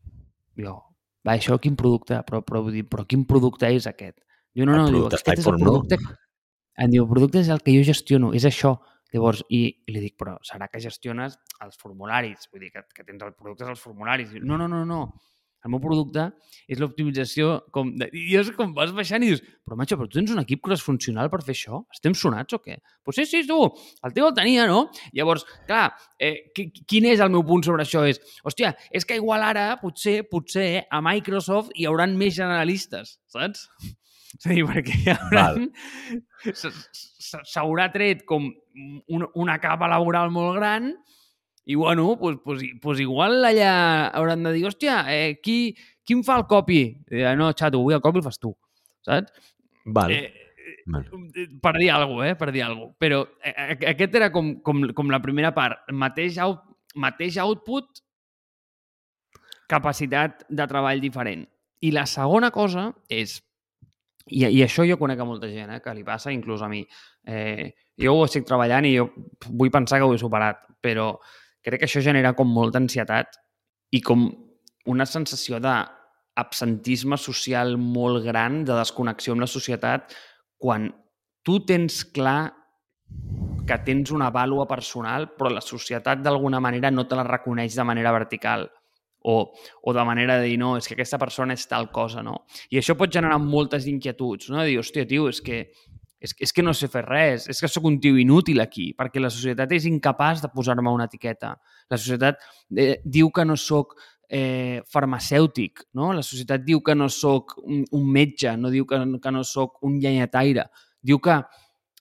Jo, 0.57 0.79
va, 1.25 1.35
això 1.35 1.59
quin 1.61 1.77
producte? 1.77 2.21
Però, 2.25 2.41
però, 2.41 2.63
però, 2.65 2.85
però 2.89 3.05
quin 3.09 3.27
producte 3.29 3.69
és 3.69 3.85
aquest? 3.91 4.17
Diu, 4.55 4.65
no, 4.65 4.79
no, 4.79 4.89
diu, 4.89 5.07
aquest 5.11 5.43
és 5.43 5.51
el 5.51 5.59
producte... 5.61 5.99
No? 6.01 6.17
Em 6.75 6.91
diu, 6.91 7.05
el 7.05 7.11
producte 7.11 7.39
és 7.39 7.47
el 7.53 7.61
que 7.63 7.71
jo 7.71 7.85
gestiono, 7.87 8.33
és 8.35 8.43
això. 8.47 8.73
Llavors, 9.15 9.45
i, 9.47 9.61
i 9.87 9.95
li 9.95 10.01
dic, 10.03 10.17
però 10.19 10.35
serà 10.43 10.67
que 10.67 10.81
gestiones 10.83 11.39
els 11.63 11.79
formularis? 11.79 12.49
Vull 12.51 12.65
dir, 12.65 12.73
que, 12.73 12.83
que 12.97 13.07
tens 13.07 13.23
el 13.23 13.31
producte 13.37 13.67
als 13.71 13.83
formularis. 13.83 14.35
No, 14.43 14.59
no, 14.59 14.67
no, 14.67 14.83
no. 14.89 15.05
El 15.65 15.71
meu 15.73 15.81
producte 15.81 16.27
és 16.69 16.77
l'optimització 16.77 17.55
com... 17.73 17.89
De... 17.97 18.05
I 18.13 18.35
és 18.37 18.51
com 18.53 18.75
vas 18.77 18.91
baixant 18.93 19.23
i 19.25 19.31
dius, 19.31 19.41
però, 19.65 19.77
macho, 19.79 19.97
però 19.97 20.05
tu 20.05 20.19
tens 20.19 20.35
un 20.35 20.43
equip 20.43 20.61
cross-funcional 20.67 21.31
per 21.33 21.39
fer 21.47 21.55
això? 21.55 21.79
Estem 21.95 22.13
sonats 22.13 22.53
o 22.53 22.59
què? 22.61 22.77
Pues 23.01 23.17
sí, 23.17 23.25
sí, 23.31 23.41
tu, 23.49 23.57
el 24.05 24.13
teu 24.13 24.29
el 24.29 24.35
tenia, 24.37 24.67
no? 24.69 24.83
Llavors, 25.17 25.47
clar, 25.65 25.87
eh, 26.21 26.51
quin 26.53 27.09
és 27.09 27.23
el 27.23 27.33
meu 27.33 27.41
punt 27.49 27.65
sobre 27.65 27.81
això? 27.81 28.05
És, 28.05 28.21
hòstia, 28.45 28.75
és 28.93 29.09
que 29.09 29.17
igual 29.17 29.47
ara, 29.47 29.71
potser, 29.81 30.19
potser, 30.29 30.69
a 30.85 31.01
Microsoft 31.07 31.73
hi 31.73 31.89
hauran 31.89 32.13
més 32.19 32.37
generalistes, 32.37 33.17
saps? 33.33 33.65
És 34.35 34.47
a 34.47 34.53
dir, 34.53 34.65
perquè 34.67 34.99
hi 35.01 35.11
haurà... 35.15 35.45
S'haurà 37.25 37.89
tret 37.93 38.23
com 38.29 38.51
una 39.07 39.57
capa 39.63 39.89
laboral 39.89 40.29
molt 40.33 40.59
gran 40.59 40.91
i, 41.65 41.73
bueno, 41.73 42.15
pues, 42.19 42.37
pues, 42.43 42.61
pues 42.81 42.99
igual 43.01 43.43
allà 43.43 44.07
hauran 44.13 44.43
de 44.45 44.51
dir, 44.53 44.65
hòstia, 44.69 44.99
eh, 45.09 45.39
qui, 45.41 45.73
qui 46.05 46.13
em 46.13 46.21
fa 46.23 46.37
el 46.37 46.45
copy? 46.45 46.81
Eh, 47.09 47.25
no, 47.39 47.49
xato, 47.57 47.81
avui 47.81 47.97
el 47.97 48.03
copy 48.05 48.21
el 48.21 48.25
fas 48.27 48.37
tu, 48.37 48.51
saps? 49.07 49.33
Val. 49.85 50.13
Eh, 50.13 50.45
Val. 50.85 51.07
Eh, 51.33 51.47
per 51.61 51.73
dir 51.79 51.89
alguna 51.89 52.19
cosa, 52.21 52.29
eh? 52.29 52.35
Per 52.35 52.51
dir 52.51 52.63
alguna 52.63 52.85
cosa. 52.85 52.97
Però 53.01 53.23
eh, 53.41 53.77
aquest 53.95 54.15
era 54.21 54.29
com, 54.31 54.53
com, 54.61 54.85
com 54.93 55.09
la 55.09 55.21
primera 55.21 55.53
part. 55.57 55.89
Mateix, 55.89 56.37
out, 56.37 56.61
mateix 56.93 57.39
output, 57.41 58.03
capacitat 59.69 60.45
de 60.49 60.69
treball 60.69 61.01
diferent. 61.01 61.47
I 61.81 61.91
la 61.97 62.05
segona 62.09 62.51
cosa 62.53 62.91
és 63.09 63.39
i, 64.25 64.45
I 64.47 64.61
això 64.65 64.85
jo 64.87 64.97
conec 64.97 65.19
a 65.21 65.27
molta 65.27 65.49
gent, 65.51 65.75
eh, 65.75 65.81
que 65.83 65.93
li 65.93 66.03
passa, 66.05 66.33
inclús 66.33 66.63
a 66.65 66.69
mi. 66.69 66.81
Eh, 67.29 67.69
jo 68.01 68.15
ho 68.15 68.23
estic 68.25 68.45
treballant 68.47 68.87
i 68.87 68.95
jo 68.97 69.09
vull 69.51 69.73
pensar 69.73 69.99
que 70.01 70.07
ho 70.07 70.15
he 70.15 70.21
superat, 70.21 70.63
però 70.81 71.11
crec 71.65 71.83
que 71.83 71.89
això 71.89 72.01
genera 72.01 72.33
com 72.37 72.49
molta 72.49 72.81
ansietat 72.81 73.37
i 73.93 74.01
com 74.01 74.27
una 74.89 75.05
sensació 75.09 75.59
d'absentisme 75.61 77.17
social 77.21 77.77
molt 77.77 78.23
gran, 78.25 78.63
de 78.65 78.73
desconnexió 78.77 79.33
amb 79.33 79.45
la 79.45 79.49
societat, 79.49 80.13
quan 80.57 80.89
tu 81.45 81.59
tens 81.65 82.01
clar 82.13 82.53
que 83.65 83.77
tens 83.85 84.11
una 84.13 84.31
vàlua 84.33 84.65
personal, 84.69 85.29
però 85.37 85.51
la 85.53 85.61
societat 85.61 86.21
d'alguna 86.25 86.59
manera 86.61 86.91
no 86.91 87.05
te 87.05 87.17
la 87.17 87.25
reconeix 87.25 87.77
de 87.77 87.85
manera 87.85 88.13
vertical 88.13 88.69
o, 89.25 89.51
o 89.81 89.93
de 89.93 90.03
manera 90.05 90.37
de 90.39 90.45
dir, 90.51 90.57
no, 90.61 90.75
és 90.77 90.87
que 90.87 90.93
aquesta 90.93 91.17
persona 91.17 91.55
és 91.57 91.65
tal 91.67 91.89
cosa, 91.91 92.21
no? 92.23 92.43
I 92.69 92.77
això 92.77 92.93
pot 92.97 93.11
generar 93.11 93.39
moltes 93.41 93.87
inquietuds, 93.89 94.51
no? 94.53 94.61
De 94.61 94.69
dir, 94.69 94.79
hòstia, 94.79 95.07
tio, 95.09 95.25
és 95.31 95.41
que, 95.41 95.63
és, 96.21 96.35
és 96.45 96.53
que 96.53 96.65
no 96.65 96.75
sé 96.77 96.89
fer 96.93 97.03
res, 97.07 97.49
és 97.49 97.61
que 97.61 97.69
sóc 97.71 97.87
un 97.89 97.97
tio 98.03 98.19
inútil 98.21 98.61
aquí, 98.61 98.91
perquè 98.97 99.23
la 99.23 99.33
societat 99.33 99.73
és 99.73 99.89
incapaç 99.89 100.45
de 100.45 100.51
posar-me 100.53 100.93
una 100.93 101.09
etiqueta. 101.09 101.55
La 101.89 101.97
societat 101.97 102.45
eh, 102.77 102.99
diu 103.01 103.33
que 103.33 103.47
no 103.49 103.57
sóc 103.57 103.97
eh, 104.29 104.83
farmacèutic, 104.93 105.87
no? 105.97 106.13
La 106.13 106.25
societat 106.25 106.61
diu 106.65 106.85
que 106.85 106.93
no 106.97 107.09
sóc 107.09 107.57
un, 107.63 107.81
un 107.97 108.09
metge, 108.13 108.53
no 108.61 108.69
diu 108.73 108.85
que, 108.89 109.01
que 109.21 109.33
no 109.33 109.45
sóc 109.45 109.81
un 109.89 109.97
llenyataire, 110.03 110.69
diu 111.01 111.17
que, 111.21 111.41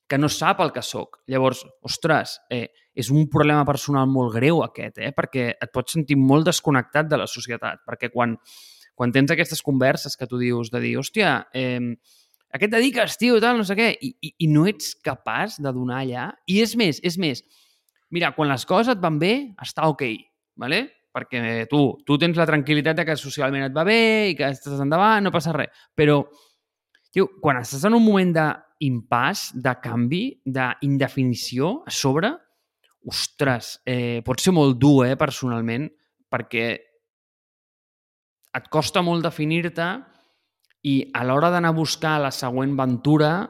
que 0.08 0.18
no 0.18 0.28
sap 0.28 0.60
el 0.60 0.72
que 0.72 0.82
sóc. 0.84 1.20
Llavors, 1.30 1.64
ostres, 1.82 2.38
eh, 2.52 2.68
és 2.94 3.10
un 3.10 3.26
problema 3.32 3.64
personal 3.66 4.06
molt 4.10 4.34
greu 4.36 4.62
aquest, 4.64 5.00
eh? 5.00 5.12
perquè 5.16 5.48
et 5.54 5.72
pots 5.72 5.96
sentir 5.96 6.18
molt 6.20 6.46
desconnectat 6.50 7.08
de 7.10 7.18
la 7.20 7.28
societat, 7.30 7.82
perquè 7.88 8.12
quan, 8.12 8.36
quan 8.94 9.14
tens 9.14 9.32
aquestes 9.32 9.64
converses 9.64 10.16
que 10.16 10.28
tu 10.30 10.38
dius 10.38 10.70
de 10.70 10.82
dir, 10.84 10.94
hòstia, 11.00 11.36
eh, 11.56 11.80
a 12.54 12.60
què 12.60 12.68
et 12.68 12.74
dediques, 12.74 13.16
tio, 13.18 13.40
tal, 13.42 13.58
no 13.58 13.66
sé 13.66 13.74
què, 13.78 13.90
i, 13.98 14.12
i, 14.22 14.34
i 14.46 14.50
no 14.52 14.68
ets 14.70 14.92
capaç 15.02 15.58
de 15.58 15.72
donar 15.74 16.04
allà, 16.04 16.28
i 16.46 16.60
és 16.62 16.76
més, 16.78 17.00
és 17.02 17.18
més, 17.18 17.42
mira, 18.14 18.30
quan 18.36 18.52
les 18.52 18.66
coses 18.68 18.94
et 18.94 19.02
van 19.02 19.18
bé, 19.18 19.34
està 19.62 19.88
ok, 19.90 20.06
¿vale? 20.60 20.86
perquè 21.14 21.68
tu, 21.70 21.78
tu 22.02 22.16
tens 22.18 22.34
la 22.34 22.46
tranquil·litat 22.48 22.98
de 22.98 23.04
que 23.06 23.14
socialment 23.14 23.62
et 23.68 23.74
va 23.74 23.84
bé 23.86 24.32
i 24.32 24.34
que 24.34 24.48
estàs 24.50 24.80
endavant, 24.82 25.22
no 25.22 25.30
passa 25.34 25.52
res, 25.54 25.70
però 25.94 26.24
tio, 27.14 27.28
quan 27.40 27.60
estàs 27.60 27.84
en 27.86 27.94
un 27.96 28.02
moment 28.04 28.32
d'impàs, 28.34 29.52
de 29.54 29.74
canvi, 29.82 30.24
d'indefinició 30.44 31.76
a 31.86 31.94
sobre, 31.94 32.32
ostres, 33.06 33.78
eh, 33.86 34.20
pot 34.24 34.40
ser 34.40 34.54
molt 34.56 34.78
dur, 34.80 35.06
eh, 35.06 35.16
personalment, 35.16 35.86
perquè 36.30 36.66
et 38.54 38.68
costa 38.70 39.02
molt 39.02 39.24
definir-te 39.26 39.88
i 40.84 41.10
a 41.14 41.24
l'hora 41.24 41.50
d'anar 41.50 41.72
a 41.72 41.76
buscar 41.76 42.18
la 42.20 42.30
següent 42.30 42.74
ventura, 42.76 43.48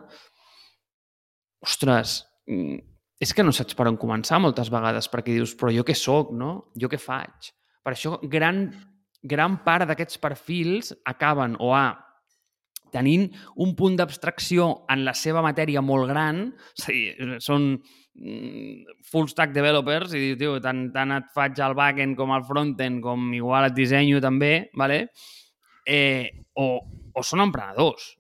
ostres, 1.64 2.24
mm, 2.46 2.79
és 3.20 3.33
que 3.33 3.42
no 3.42 3.53
saps 3.53 3.74
per 3.74 3.88
on 3.88 3.96
començar 3.96 4.40
moltes 4.40 4.70
vegades, 4.70 5.09
perquè 5.09 5.33
dius, 5.33 5.55
però 5.57 5.72
jo 5.72 5.85
què 5.85 5.94
sóc, 5.94 6.33
no? 6.33 6.70
Jo 6.77 6.88
què 6.88 6.98
faig? 6.98 7.53
Per 7.83 7.92
això 7.92 8.18
gran, 8.29 8.70
gran 9.22 9.59
part 9.64 9.87
d'aquests 9.88 10.18
perfils 10.18 10.92
acaben 11.05 11.57
o 11.59 11.72
a 11.74 11.96
tenint 12.94 13.28
un 13.61 13.74
punt 13.76 13.98
d'abstracció 13.98 14.70
en 14.94 15.04
la 15.04 15.16
seva 15.18 15.42
matèria 15.44 15.83
molt 15.85 16.09
gran, 16.12 16.46
és 16.78 16.88
a 16.88 16.94
dir, 16.94 17.38
són 17.44 17.70
mm, 17.74 18.98
full 19.11 19.28
stack 19.30 19.52
developers 19.57 20.14
i 20.14 20.22
diu, 20.30 20.40
tio, 20.40 20.59
tant, 20.64 20.87
tant 20.94 21.18
et 21.18 21.33
faig 21.35 21.59
el 21.66 21.76
backend 21.78 22.16
com 22.18 22.33
el 22.37 22.46
frontend 22.46 23.02
com 23.04 23.33
igual 23.37 23.68
et 23.68 23.76
dissenyo 23.76 24.22
també, 24.22 24.54
vale? 24.78 25.09
eh, 25.85 26.44
o, 26.54 26.78
o 27.12 27.24
són 27.24 27.44
emprenedors. 27.44 28.12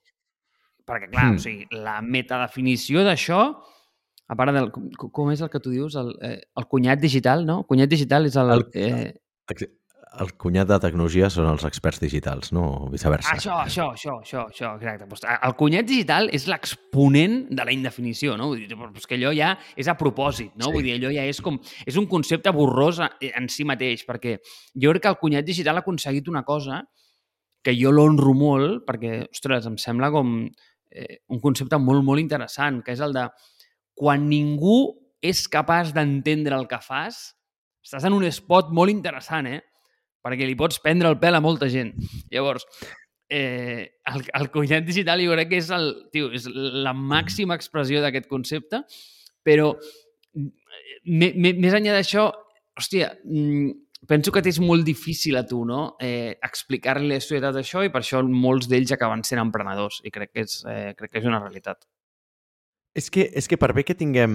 Perquè, 0.84 1.08
clar, 1.08 1.30
mm. 1.30 1.38
o 1.38 1.40
sigui, 1.40 1.80
la 1.84 2.00
metadefinició 2.04 3.04
d'això, 3.06 3.40
a 4.28 4.36
part 4.36 4.56
del... 4.56 4.70
Com, 4.74 4.90
com 5.14 5.32
és 5.32 5.42
el 5.44 5.50
que 5.52 5.62
tu 5.64 5.72
dius? 5.72 5.96
El, 6.00 6.12
eh, 6.24 6.36
el 6.60 6.68
cunyat 6.68 7.00
digital, 7.00 7.46
no? 7.48 7.62
El 7.62 7.70
cunyat 7.70 7.92
digital 7.92 8.28
és 8.28 8.36
el... 8.40 8.52
el 8.52 8.66
eh, 8.76 9.70
el 10.20 10.32
cunyat 10.40 10.68
de 10.68 10.76
tecnologia 10.82 11.28
són 11.32 11.48
els 11.50 11.64
experts 11.66 12.00
digitals, 12.02 12.52
no? 12.54 12.64
O 12.84 12.90
viceversa. 12.92 13.34
Això, 13.34 13.56
això, 13.64 13.88
això, 13.94 14.14
això, 14.22 14.44
això, 14.50 14.72
exacte. 14.78 15.08
Pues, 15.10 15.24
el 15.34 15.54
cunyat 15.58 15.88
digital 15.88 16.28
és 16.34 16.46
l'exponent 16.50 17.40
de 17.50 17.66
la 17.66 17.74
indefinició, 17.74 18.36
no? 18.40 18.50
Vull 18.52 18.64
dir, 18.64 18.78
pues 18.78 19.08
que 19.10 19.18
allò 19.18 19.32
ja 19.36 19.54
és 19.76 19.90
a 19.90 19.96
propòsit, 19.98 20.54
no? 20.60 20.70
Sí. 20.70 20.76
Vull 20.76 20.86
dir, 20.86 20.96
allò 20.98 21.12
ja 21.14 21.26
és 21.30 21.40
com... 21.44 21.58
És 21.86 21.98
un 22.00 22.08
concepte 22.10 22.52
borrós 22.54 23.00
en 23.02 23.50
si 23.50 23.66
mateix, 23.68 24.06
perquè 24.08 24.36
jo 24.38 24.94
crec 24.94 25.06
que 25.06 25.12
el 25.14 25.20
cunyat 25.22 25.48
digital 25.48 25.80
ha 25.80 25.84
aconseguit 25.84 26.30
una 26.30 26.44
cosa 26.46 26.82
que 27.64 27.74
jo 27.78 27.90
l'honro 27.94 28.34
molt, 28.36 28.84
perquè, 28.86 29.24
ostres, 29.32 29.66
em 29.66 29.78
sembla 29.80 30.12
com 30.14 30.36
eh, 30.92 31.20
un 31.32 31.40
concepte 31.40 31.80
molt, 31.80 32.04
molt 32.06 32.22
interessant, 32.22 32.82
que 32.84 32.94
és 32.94 33.02
el 33.04 33.16
de 33.16 33.28
quan 33.98 34.28
ningú 34.28 34.94
és 35.24 35.46
capaç 35.48 35.94
d'entendre 35.96 36.58
el 36.58 36.68
que 36.68 36.80
fas, 36.84 37.32
estàs 37.84 38.04
en 38.04 38.16
un 38.16 38.26
spot 38.28 38.72
molt 38.76 38.92
interessant, 38.92 39.48
eh? 39.48 39.62
Perquè 40.24 40.46
li 40.48 40.56
pots 40.56 40.80
prendre 40.80 41.10
el 41.12 41.18
pèl 41.20 41.36
a 41.36 41.42
molta 41.44 41.68
gent. 41.68 41.92
Llavors, 42.32 42.64
eh, 43.28 44.00
el, 44.12 44.24
el 44.40 44.50
cunyat 44.54 44.86
digital 44.86 45.22
jo 45.24 45.34
crec 45.36 45.50
que 45.52 45.60
és, 45.60 45.70
el, 45.74 45.90
tio, 46.14 46.30
és 46.32 46.48
la 46.48 46.94
màxima 46.96 47.56
expressió 47.58 48.00
d'aquest 48.04 48.28
concepte, 48.30 48.84
però 49.44 49.74
més 51.04 51.76
enllà 51.76 51.96
d'això, 51.98 52.30
hòstia, 52.80 53.10
mm, 53.24 53.84
penso 54.08 54.32
que 54.32 54.42
és 54.48 54.60
molt 54.60 54.84
difícil 54.84 55.36
a 55.36 55.44
tu 55.48 55.64
no? 55.64 55.96
eh, 56.00 56.36
explicar-li 56.44 57.10
a 57.12 57.18
la 57.18 57.24
societat 57.24 57.60
això 57.60 57.84
i 57.84 57.92
per 57.92 58.02
això 58.02 58.22
molts 58.24 58.68
d'ells 58.68 58.92
acaben 58.96 59.24
sent 59.24 59.40
emprenedors 59.40 60.00
i 60.04 60.12
crec 60.14 60.32
que 60.32 60.44
és, 60.44 60.62
eh, 60.68 60.92
crec 60.98 61.12
que 61.12 61.22
és 61.22 61.28
una 61.28 61.40
realitat. 61.40 61.84
És 62.94 63.10
que, 63.10 63.26
és 63.34 63.48
que 63.50 63.58
per 63.58 63.72
bé 63.74 63.82
que 63.82 63.96
tinguem... 63.98 64.34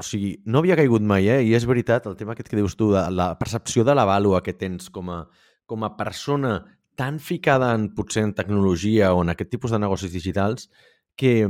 O 0.00 0.04
sigui, 0.06 0.32
no 0.48 0.62
havia 0.62 0.78
caigut 0.78 1.04
mai, 1.04 1.28
eh? 1.28 1.40
I 1.44 1.54
és 1.58 1.66
veritat, 1.68 2.06
el 2.08 2.16
tema 2.16 2.32
aquest 2.32 2.48
que 2.48 2.56
dius 2.56 2.76
tu, 2.80 2.88
de 2.94 3.02
la 3.12 3.34
percepció 3.40 3.84
de 3.84 3.94
la 3.96 4.06
vàlua 4.08 4.40
que 4.46 4.56
tens 4.56 4.88
com 4.92 5.12
a, 5.12 5.24
com 5.68 5.84
a 5.84 5.92
persona 5.98 6.62
tan 6.96 7.20
ficada 7.20 7.74
en, 7.76 7.90
potser 7.96 8.24
en 8.24 8.32
tecnologia 8.36 9.12
o 9.12 9.20
en 9.24 9.32
aquest 9.32 9.52
tipus 9.52 9.74
de 9.74 9.82
negocis 9.82 10.12
digitals 10.12 10.70
que, 11.16 11.48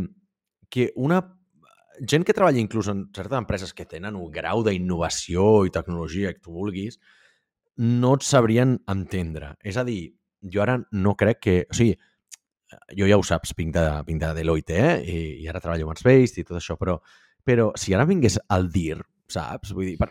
que 0.68 0.90
una 0.96 1.22
gent 2.06 2.26
que 2.26 2.34
treballa 2.34 2.62
inclús 2.62 2.90
en 2.90 3.06
certes 3.14 3.38
empreses 3.38 3.74
que 3.76 3.86
tenen 3.86 4.18
un 4.18 4.30
grau 4.34 4.64
d'innovació 4.66 5.64
i 5.66 5.74
tecnologia 5.74 6.32
que 6.34 6.42
tu 6.42 6.54
vulguis, 6.54 6.98
no 7.78 8.14
et 8.18 8.26
sabrien 8.26 8.78
entendre. 8.90 9.54
És 9.62 9.78
a 9.78 9.84
dir, 9.86 10.16
jo 10.42 10.62
ara 10.64 10.80
no 10.90 11.14
crec 11.18 11.42
que... 11.46 11.56
O 11.70 11.76
sigui, 11.76 11.94
jo 12.96 13.08
ja 13.08 13.18
ho 13.18 13.24
saps, 13.26 13.54
vinc 13.58 13.74
de, 13.74 13.84
vinc 14.06 14.22
de 14.22 14.32
Deloitte, 14.36 14.78
eh? 14.78 14.94
I, 15.02 15.18
i 15.44 15.48
ara 15.50 15.62
treballo 15.62 15.88
amb 15.88 16.00
Space 16.00 16.40
i 16.40 16.46
tot 16.46 16.58
això, 16.60 16.76
però, 16.80 16.98
però 17.46 17.70
si 17.78 17.94
ara 17.96 18.06
vingués 18.08 18.38
al 18.48 18.70
DIR, 18.72 19.00
saps? 19.30 19.74
Vull 19.76 19.92
dir, 19.92 19.96
per, 20.00 20.10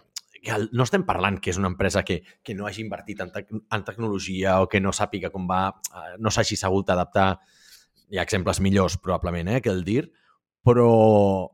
el, 0.55 0.69
no 0.71 0.87
estem 0.87 1.03
parlant 1.07 1.39
que 1.43 1.51
és 1.53 1.59
una 1.59 1.71
empresa 1.71 2.03
que, 2.07 2.21
que 2.43 2.55
no 2.55 2.67
hagi 2.67 2.83
invertit 2.85 3.21
en, 3.25 3.33
tec, 3.35 3.51
en 3.51 3.85
tecnologia 3.87 4.59
o 4.63 4.69
que 4.71 4.81
no 4.83 4.95
sàpiga 4.95 5.31
com 5.33 5.47
va, 5.49 5.67
eh, 5.91 6.15
no 6.19 6.31
s'hagi 6.31 6.59
sabut 6.59 6.91
adaptar. 6.93 7.33
Hi 8.09 8.17
ha 8.17 8.25
exemples 8.25 8.61
millors, 8.63 8.97
probablement, 8.97 9.51
eh, 9.53 9.61
que 9.61 9.71
el 9.73 9.83
DIR, 9.85 10.09
però 10.65 10.89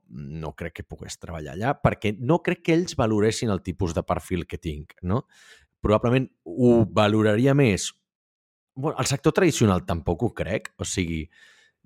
no 0.09 0.55
crec 0.57 0.79
que 0.79 0.87
pogués 0.87 1.19
treballar 1.21 1.53
allà 1.53 1.75
perquè 1.77 2.15
no 2.17 2.39
crec 2.43 2.63
que 2.65 2.73
ells 2.73 2.95
valoressin 2.97 3.51
el 3.53 3.61
tipus 3.61 3.93
de 3.93 4.01
perfil 4.03 4.47
que 4.49 4.57
tinc, 4.57 4.95
no? 5.05 5.27
probablement 5.85 6.25
ho 6.45 6.79
valoraria 6.89 7.53
més. 7.57 7.91
Bueno, 8.75 8.97
el 8.99 9.07
sector 9.07 9.33
tradicional 9.33 9.85
tampoc 9.85 10.23
ho 10.23 10.33
crec. 10.35 10.73
O 10.77 10.85
sigui, 10.85 11.23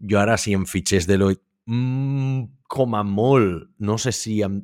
jo 0.09 0.19
ara 0.19 0.37
si 0.37 0.55
em 0.57 0.65
fitxés 0.65 1.07
Deloitte, 1.07 1.45
mmm, 1.69 2.45
com 2.69 2.97
a 2.97 3.03
molt, 3.05 3.69
no 3.79 3.97
sé 4.01 4.13
si 4.15 4.41
em... 4.45 4.61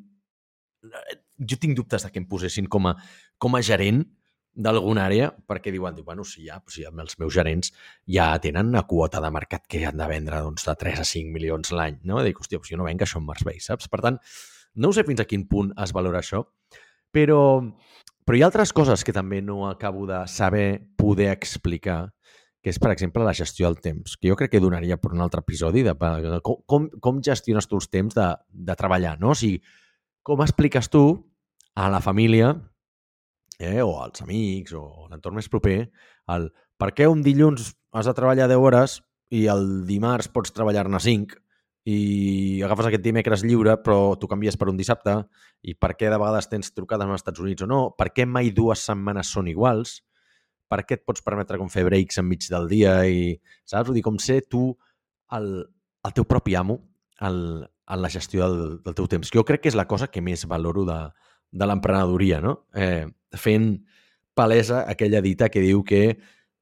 Jo 1.35 1.57
tinc 1.59 1.75
dubtes 1.77 2.05
de 2.05 2.11
que 2.11 2.21
em 2.21 2.27
posessin 2.29 2.69
com 2.71 2.87
a, 2.87 2.95
com 3.37 3.57
a 3.57 3.61
gerent 3.65 4.05
d'alguna 4.55 5.03
àrea, 5.09 5.27
perquè 5.35 5.73
diuen, 5.73 5.97
bueno, 6.07 6.23
si 6.23 6.45
ja, 6.47 6.61
si 6.71 6.85
els 6.87 7.17
meus 7.19 7.33
gerents 7.35 7.73
ja 8.07 8.29
tenen 8.39 8.71
una 8.71 8.85
quota 8.87 9.19
de 9.19 9.31
mercat 9.35 9.65
que 9.67 9.83
han 9.85 9.99
de 9.99 10.07
vendre 10.07 10.39
doncs, 10.45 10.63
de 10.63 10.75
3 10.79 11.01
a 11.03 11.07
5 11.09 11.33
milions 11.35 11.73
l'any, 11.75 11.99
no? 12.07 12.21
Dic, 12.23 12.39
hòstia, 12.39 12.61
doncs 12.61 12.71
jo 12.71 12.79
no 12.79 12.87
venc 12.87 13.03
això 13.03 13.19
en 13.19 13.27
Marsbay, 13.27 13.59
saps? 13.59 13.91
Per 13.91 13.99
tant, 14.05 14.21
no 14.79 14.93
sé 14.95 15.03
fins 15.03 15.19
a 15.19 15.27
quin 15.27 15.43
punt 15.51 15.73
es 15.83 15.91
valora 15.95 16.23
això, 16.23 16.45
però 17.11 17.41
però 18.25 18.39
hi 18.39 18.41
ha 18.41 18.47
altres 18.47 18.71
coses 18.73 19.03
que 19.05 19.13
també 19.13 19.37
no 19.45 19.67
acabo 19.69 20.07
de 20.09 20.23
saber 20.25 20.81
poder 20.97 21.27
explicar, 21.29 22.14
que 22.65 22.71
és, 22.73 22.79
per 22.81 22.89
exemple, 22.89 23.21
la 23.21 23.35
gestió 23.37 23.67
del 23.69 23.77
temps, 23.77 24.15
que 24.17 24.31
jo 24.31 24.35
crec 24.39 24.55
que 24.55 24.59
donaria 24.63 24.95
per 24.97 25.11
un 25.13 25.21
altre 25.21 25.43
episodi 25.43 25.83
de, 25.85 25.93
de 25.93 26.39
com, 26.41 26.87
com 26.89 27.19
gestiones 27.21 27.67
tu 27.69 27.77
els 27.77 27.91
temps 27.93 28.15
de, 28.17 28.25
de 28.49 28.75
treballar, 28.79 29.19
no? 29.21 29.35
O 29.35 29.37
sigui, 29.37 29.59
com 30.25 30.41
expliques 30.41 30.89
tu 30.89 31.03
a 31.77 31.91
la 31.93 31.99
família 32.01 32.55
eh, 33.59 33.83
o 33.83 33.99
als 34.01 34.23
amics 34.25 34.73
o 34.73 34.81
a 35.03 35.11
l'entorn 35.11 35.37
més 35.37 35.51
proper 35.51 35.77
el 36.33 36.49
per 36.81 36.89
què 36.97 37.05
un 37.05 37.21
dilluns 37.21 37.75
has 37.93 38.09
de 38.09 38.15
treballar 38.17 38.49
10 38.49 38.65
hores 38.65 38.97
i 39.29 39.45
el 39.51 39.85
dimarts 39.85 40.31
pots 40.33 40.55
treballar-ne 40.55 41.03
5 41.05 41.37
i 41.85 41.99
agafes 42.65 42.89
aquest 42.89 43.05
dimecres 43.05 43.45
lliure 43.45 43.77
però 43.85 44.15
tu 44.17 44.25
canvies 44.31 44.57
per 44.57 44.71
un 44.73 44.81
dissabte 44.81 45.19
i 45.61 45.77
per 45.77 45.93
què 45.99 46.09
de 46.09 46.17
vegades 46.17 46.49
tens 46.49 46.73
trucades 46.73 47.05
als 47.05 47.21
Estats 47.21 47.45
Units 47.45 47.61
o 47.61 47.69
no, 47.69 47.81
per 47.93 48.09
què 48.09 48.25
mai 48.25 48.49
dues 48.49 48.81
setmanes 48.89 49.29
són 49.37 49.53
iguals, 49.53 49.99
per 50.71 50.81
què 50.85 50.97
et 50.97 51.05
pots 51.05 51.23
permetre 51.25 51.59
com 51.61 51.69
fer 51.71 51.85
breaks 51.87 52.19
enmig 52.21 52.47
del 52.51 52.67
dia 52.71 52.97
i, 53.07 53.35
saps? 53.67 53.87
Vull 53.89 53.99
dir, 53.99 54.05
com 54.05 54.19
ser 54.21 54.41
tu 54.49 54.69
el, 55.35 55.49
el 56.05 56.15
teu 56.15 56.27
propi 56.29 56.55
amo 56.57 56.79
el, 57.25 57.39
en 57.65 58.01
la 58.01 58.09
gestió 58.09 58.47
del, 58.47 58.79
del 58.83 58.97
teu 58.97 59.09
temps. 59.11 59.31
Jo 59.33 59.45
crec 59.45 59.65
que 59.65 59.71
és 59.71 59.77
la 59.77 59.87
cosa 59.89 60.09
que 60.11 60.23
més 60.25 60.45
valoro 60.49 60.85
de, 60.87 60.99
de 61.51 61.67
l'emprenedoria, 61.69 62.41
no? 62.43 62.57
Eh, 62.73 63.05
fent 63.35 63.69
palesa 64.35 64.83
aquella 64.89 65.21
dita 65.23 65.49
que 65.49 65.63
diu 65.63 65.83
que 65.87 66.03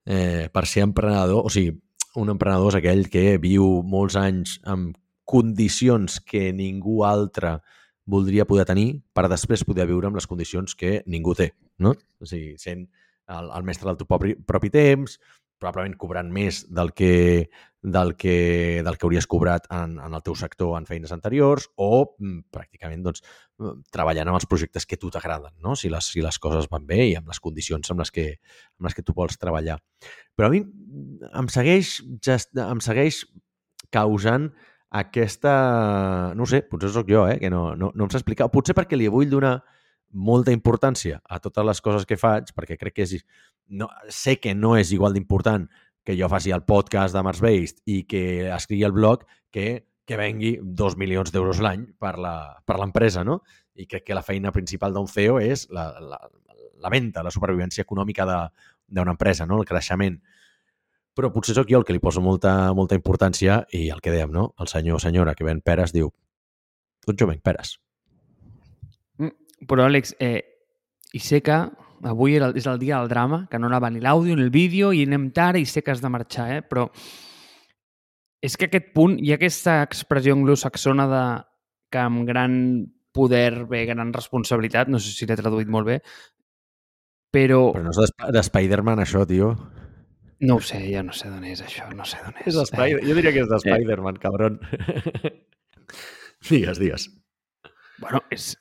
eh, 0.06 0.48
per 0.52 0.66
ser 0.70 0.84
emprenedor, 0.86 1.44
o 1.44 1.50
sigui, 1.50 1.74
un 2.20 2.30
emprenedor 2.30 2.74
és 2.74 2.78
aquell 2.78 3.08
que 3.10 3.38
viu 3.42 3.66
molts 3.82 4.16
anys 4.20 4.58
amb 4.70 4.94
condicions 5.26 6.20
que 6.22 6.52
ningú 6.54 7.02
altre 7.08 7.56
voldria 8.04 8.44
poder 8.44 8.66
tenir 8.68 9.00
per 9.16 9.26
després 9.32 9.64
poder 9.64 9.88
viure 9.88 10.10
amb 10.10 10.20
les 10.20 10.28
condicions 10.28 10.76
que 10.76 11.00
ningú 11.10 11.34
té, 11.34 11.50
no? 11.80 11.94
O 12.20 12.28
sigui, 12.28 12.54
sent 12.60 12.84
el, 13.28 13.50
el 13.56 13.66
mestre 13.66 13.88
del 13.90 14.00
teu 14.00 14.08
propi, 14.10 14.34
propi 14.46 14.70
temps, 14.74 15.18
probablement 15.60 15.94
cobrant 16.00 16.30
més 16.34 16.64
del 16.74 16.90
que, 16.96 17.48
del 17.80 18.14
que, 18.20 18.82
del 18.84 18.98
que 18.98 19.06
hauries 19.06 19.28
cobrat 19.30 19.68
en, 19.72 19.96
en 20.02 20.16
el 20.16 20.22
teu 20.26 20.36
sector 20.38 20.74
en 20.78 20.88
feines 20.88 21.12
anteriors 21.14 21.68
o 21.76 22.16
mm, 22.18 22.46
pràcticament 22.52 23.04
doncs, 23.06 23.24
treballant 23.94 24.30
amb 24.30 24.40
els 24.40 24.48
projectes 24.50 24.86
que 24.88 24.98
a 24.98 25.00
tu 25.00 25.12
t'agraden, 25.14 25.54
no? 25.64 25.76
si, 25.78 25.90
les, 25.92 26.10
si 26.10 26.24
les 26.24 26.38
coses 26.42 26.68
van 26.72 26.86
bé 26.88 27.00
i 27.10 27.16
amb 27.18 27.30
les 27.30 27.40
condicions 27.40 27.94
amb 27.94 28.02
les, 28.02 28.12
que, 28.14 28.26
amb 28.78 28.88
les 28.88 28.98
que 28.98 29.06
tu 29.06 29.16
vols 29.16 29.40
treballar. 29.40 29.78
Però 30.34 30.50
a 30.50 30.52
mi 30.52 30.64
em 30.64 31.50
segueix, 31.52 31.96
just, 32.24 32.52
em 32.58 32.82
segueix 32.84 33.24
causant 33.94 34.50
aquesta... 34.94 35.54
No 36.38 36.46
sé, 36.50 36.62
potser 36.70 36.92
sóc 36.94 37.08
jo, 37.10 37.24
eh, 37.30 37.38
que 37.42 37.50
no, 37.50 37.72
no, 37.78 37.90
no 37.94 38.06
em 38.06 38.12
sé 38.12 38.20
explicar. 38.20 38.50
Potser 38.52 38.76
perquè 38.78 38.98
li 38.98 39.10
vull 39.10 39.30
donar 39.30 39.56
molta 40.14 40.54
importància 40.54 41.20
a 41.28 41.40
totes 41.42 41.66
les 41.66 41.80
coses 41.84 42.06
que 42.06 42.18
faig, 42.20 42.54
perquè 42.54 42.78
crec 42.80 42.94
que 42.94 43.08
és... 43.08 43.24
No, 43.68 43.88
sé 44.12 44.38
que 44.40 44.54
no 44.54 44.74
és 44.76 44.92
igual 44.92 45.14
d'important 45.16 45.66
que 46.04 46.16
jo 46.18 46.28
faci 46.28 46.52
el 46.52 46.64
podcast 46.68 47.16
de 47.16 47.22
Mars 47.24 47.40
Based 47.40 47.80
i 47.88 48.02
que 48.08 48.50
escrigui 48.52 48.84
el 48.84 48.96
blog 48.96 49.24
que 49.50 49.86
que 50.04 50.18
vengui 50.20 50.58
dos 50.60 50.98
milions 51.00 51.32
d'euros 51.32 51.60
l'any 51.64 51.86
per 51.96 52.14
l'empresa, 52.20 53.24
no? 53.24 53.40
I 53.74 53.86
crec 53.88 54.04
que 54.04 54.16
la 54.16 54.22
feina 54.22 54.52
principal 54.52 54.92
d'un 54.92 55.08
CEO 55.08 55.38
és 55.40 55.66
la, 55.72 55.86
la, 56.00 56.18
la 56.84 56.92
venda, 56.92 57.24
la 57.24 57.32
supervivència 57.32 57.82
econòmica 57.86 58.26
d'una 58.28 59.14
empresa, 59.16 59.46
no? 59.48 59.62
el 59.62 59.68
creixement 59.68 60.20
però 61.14 61.30
potser 61.30 61.54
sóc 61.54 61.68
jo 61.70 61.78
el 61.78 61.84
que 61.86 61.94
li 61.94 62.02
poso 62.02 62.20
molta, 62.20 62.72
molta 62.74 62.96
importància 62.98 63.60
i 63.72 63.86
el 63.94 64.00
que 64.02 64.10
dèiem, 64.10 64.32
no? 64.34 64.48
El 64.58 64.66
senyor 64.66 64.98
o 64.98 65.02
senyora 65.02 65.36
que 65.38 65.46
ven 65.46 65.60
peres 65.62 65.94
diu 65.94 66.10
tot 67.06 67.14
jo 67.20 67.28
venc 67.30 67.42
peres. 67.46 67.76
Però, 69.68 69.86
Àlex, 69.88 70.14
eh, 70.20 70.42
i 71.14 71.20
sé 71.22 71.40
que 71.44 71.58
avui 72.04 72.36
era, 72.36 72.50
és 72.56 72.66
el 72.68 72.80
dia 72.80 72.98
del 72.98 73.08
drama, 73.08 73.44
que 73.50 73.58
no 73.58 73.68
anava 73.70 73.90
ni 73.90 74.02
l'àudio 74.02 74.36
ni 74.36 74.44
el 74.44 74.52
vídeo 74.54 74.92
i 74.92 75.04
anem 75.06 75.30
tard 75.36 75.60
i 75.60 75.66
sé 75.68 75.82
que 75.82 75.94
has 75.94 76.02
de 76.02 76.10
marxar, 76.12 76.50
eh? 76.56 76.60
però 76.66 76.88
és 78.44 78.58
que 78.60 78.68
aquest 78.68 78.90
punt, 78.96 79.16
hi 79.22 79.32
ha 79.32 79.38
aquesta 79.38 79.78
expressió 79.86 80.34
anglosaxona 80.36 81.06
de 81.08 81.24
que 81.94 82.02
amb 82.02 82.26
gran 82.28 82.56
poder 83.14 83.64
ve 83.70 83.84
gran 83.86 84.12
responsabilitat, 84.12 84.90
no 84.90 84.98
sé 85.00 85.14
si 85.14 85.28
l'he 85.28 85.38
traduït 85.38 85.70
molt 85.70 85.88
bé, 85.88 86.00
però... 87.32 87.70
Però 87.72 87.86
no 87.86 87.94
és 87.94 88.00
de, 88.02 88.32
de 88.34 88.42
Spider-Man, 88.50 89.00
això, 89.02 89.24
tio. 89.30 89.54
No 90.44 90.58
ho 90.58 90.62
sé, 90.62 90.82
ja 90.90 91.02
no 91.06 91.14
sé 91.16 91.30
d'on 91.30 91.46
és 91.48 91.62
això, 91.64 91.86
no 91.96 92.04
sé 92.06 92.18
d'on 92.20 92.36
és. 92.42 92.50
És 92.52 92.72
Spider... 92.72 93.00
Jo 93.06 93.16
diria 93.16 93.32
que 93.32 93.44
és 93.46 93.50
de 93.50 93.60
Spider-Man, 93.62 94.20
cabron. 94.22 94.58
digues, 96.50 96.82
digues. 96.82 97.08
Bueno, 98.02 98.20
és... 98.34 98.52